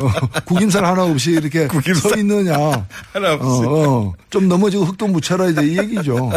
[0.00, 0.08] 어,
[0.46, 2.54] 구김살 하나 없이 이렇게 서 있느냐.
[3.12, 3.46] 하나 없이.
[3.66, 4.12] 어, 어.
[4.30, 6.30] 좀 넘어지고 흙도 묻혀라 이제 이 얘기죠.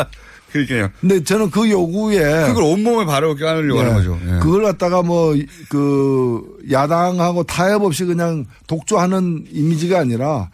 [0.51, 0.89] 그러니까요.
[0.99, 3.95] 근데 저는 그 요구에 그걸 온몸에 바로 껴안으려고 하는 예.
[3.95, 4.19] 거죠.
[4.27, 4.39] 예.
[4.39, 5.33] 그걸 갖다가 뭐
[5.69, 6.41] 그
[6.71, 10.49] 야당하고 타협 없이 그냥 독주하는 이미지가 아니라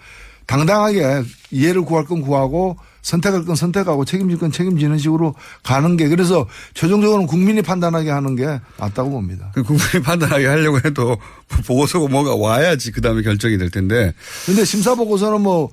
[0.46, 6.48] 당당하게 이해를 구할 건 구하고 선택할 건 선택하고 책임질 건 책임지는 식으로 가는 게 그래서
[6.74, 9.52] 최종적으로는 국민이 판단하게 하는 게 맞다고 봅니다.
[9.54, 11.18] 그 국민이 판단하게 하려고 해도
[11.68, 14.14] 보고서가 뭐가 와야지 그 다음에 결정이 될 텐데.
[14.46, 15.70] 근데 심사 보고서는 뭐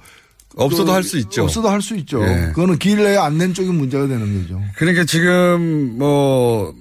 [0.56, 1.44] 없어도 그할수 있죠.
[1.44, 2.20] 없어도 할 수 있죠.
[2.24, 2.50] 예.
[2.52, 4.60] 그거는 길 내에 안 낸 쪽이 문제가 되는 거죠.
[4.76, 6.74] 그러니까 지금 뭐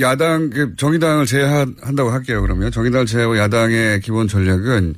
[0.00, 2.42] 야당 그 정의당을 제외한다고 할게요.
[2.42, 4.96] 그러면 정의당을 제외하고 야당의 기본 전략은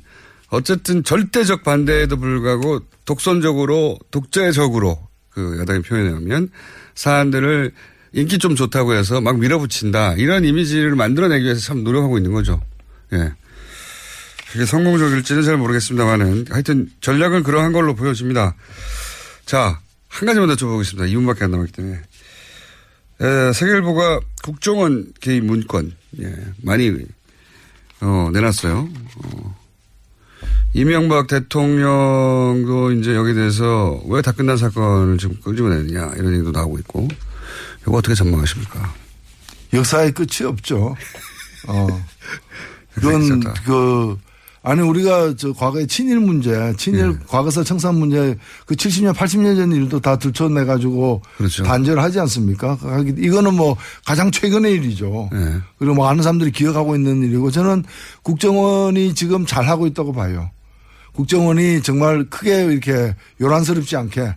[0.49, 6.49] 어쨌든 절대적 반대에도 불구하고 독선적으로 독재적으로 그 야당이 표현하면
[6.95, 7.71] 사안들을
[8.13, 12.61] 인기 좀 좋다고 해서 막 밀어붙인다 이런 이미지를 만들어내기 위해서 참 노력하고 있는 거죠.
[13.13, 13.33] 예.
[14.51, 18.55] 그게 성공적일지는 잘 모르겠습니다만은 하여튼 전략은 그러한 걸로 보여집니다.
[19.45, 21.11] 자, 한 가지만 더 여쭤보겠습니다.
[21.11, 22.01] 2분밖에 안 남았기 때문에.
[23.21, 26.91] 에, 세계일보가 국정원 개입 문건, 예, 많이,
[28.01, 28.89] 어, 내놨어요.
[29.17, 29.58] 어,
[30.73, 37.07] 이명박 대통령도 이제 여기 대해서 왜 다 끝난 사건을 지금 끄집어내느냐 이런 얘기도 나오고 있고,
[37.81, 38.93] 이거 어떻게 전망하십니까?
[39.73, 40.95] 역사의 끝이 없죠.
[41.67, 41.87] 어.
[42.95, 44.17] 그건 그
[44.61, 50.01] 아니 우리가 저 과거의 친일 문제, 친일 과거사 청산 문제 그 70년 80년 전 일도
[50.01, 51.21] 다 들춰내 가지고
[51.63, 52.77] 단절하지 않습니까?
[53.17, 55.29] 이거는 뭐 가장 최근의 일이죠.
[55.77, 57.85] 그리고 뭐 아는 사람들이 기억하고 있는 일이고 저는
[58.23, 60.51] 국정원이 지금 잘 하고 있다고 봐요.
[61.13, 64.35] 국정원이 정말 크게 이렇게 요란스럽지 않게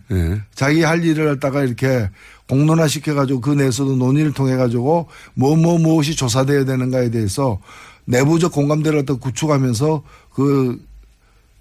[0.53, 2.09] 자기 할 일을 갖다가 이렇게
[2.49, 7.59] 공론화 시켜가지고 그 내에서도 논의를 통해가지고 뭐, 뭐, 무엇이 조사돼야 되는가에 대해서
[8.05, 10.03] 내부적 공감대를 갖다 구축하면서
[10.33, 10.83] 그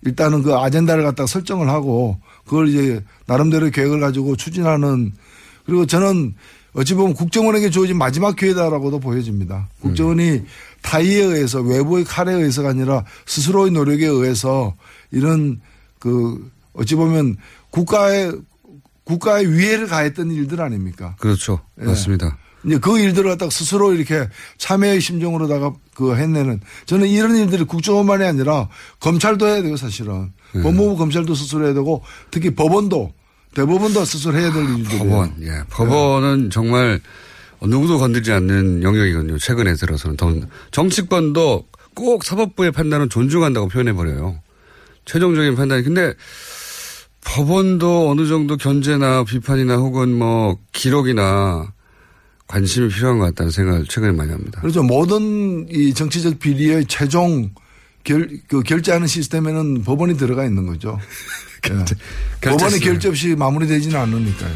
[0.02, 5.12] 일단은 그 아젠다를 갖다가 설정을 하고 그걸 이제 나름대로 계획을 가지고 추진하는
[5.64, 6.34] 그리고 저는
[6.74, 9.68] 어찌 보면 국정원에게 주어진 마지막 기회다라고도 보여집니다.
[9.80, 10.42] 국정원이
[10.80, 14.74] 타의에 의해서 외부의 칼에 의해서가 아니라 스스로의 노력에 의해서
[15.12, 15.60] 이런
[15.98, 17.36] 그 어찌 보면
[17.70, 18.32] 국가의
[19.04, 21.16] 국가의 위해를 가했던 일들 아닙니까?
[21.18, 21.60] 그렇죠.
[21.80, 21.84] 예.
[21.84, 22.38] 맞습니다.
[22.64, 28.68] 이제 그 일들을 갖다가 스스로 이렇게 참여의 심정으로다가 그 해내는 저는 이런 일들이 국정원만이 아니라
[29.00, 30.62] 검찰도 해야 돼요 사실은 네.
[30.62, 33.12] 법무부 검찰도 스스로 해야 되고 특히 법원도
[33.54, 35.04] 대법원도 스스로 해야 될 일들이에요.
[35.04, 35.62] 법원, 예.
[35.70, 37.00] 법원은 정말
[37.60, 39.38] 누구도 건들지 않는 영역이거든요.
[39.38, 40.16] 최근에 들어서는.
[40.16, 40.34] 더
[40.70, 44.40] 정치권도 꼭 사법부의 판단은 존중한다고 표현해 버려요.
[45.04, 45.82] 최종적인 판단이.
[45.82, 46.14] 근데
[47.24, 51.72] 법원도 어느 정도 견제나 비판이나 혹은 뭐 기록이나
[52.48, 54.60] 관심이 필요한 것 같다는 생각을 최근에 많이 합니다.
[54.60, 54.82] 그렇죠.
[54.82, 57.50] 모든 이 정치적 비리의 최종
[58.04, 60.98] 결, 그 결제하는 시스템에는 법원이 들어가 있는 거죠.
[61.62, 62.50] 결제, 네.
[62.50, 64.52] 법원의 결제 없이 마무리되지는 않으니까요.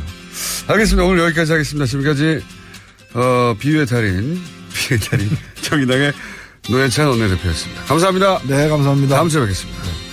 [0.67, 1.07] 알겠습니다.
[1.07, 1.87] 오늘 여기까지 하겠습니다.
[1.87, 2.43] 지금까지
[3.15, 4.41] 어, 비유의 달인,
[4.75, 5.31] 비유의 달인
[5.63, 6.13] 정의당의
[6.69, 7.85] 노현찬 원내대표였습니다.
[7.85, 8.41] 감사합니다.
[8.47, 9.17] 네, 감사합니다.
[9.17, 10.06] 다음 주에 뵙겠습니다.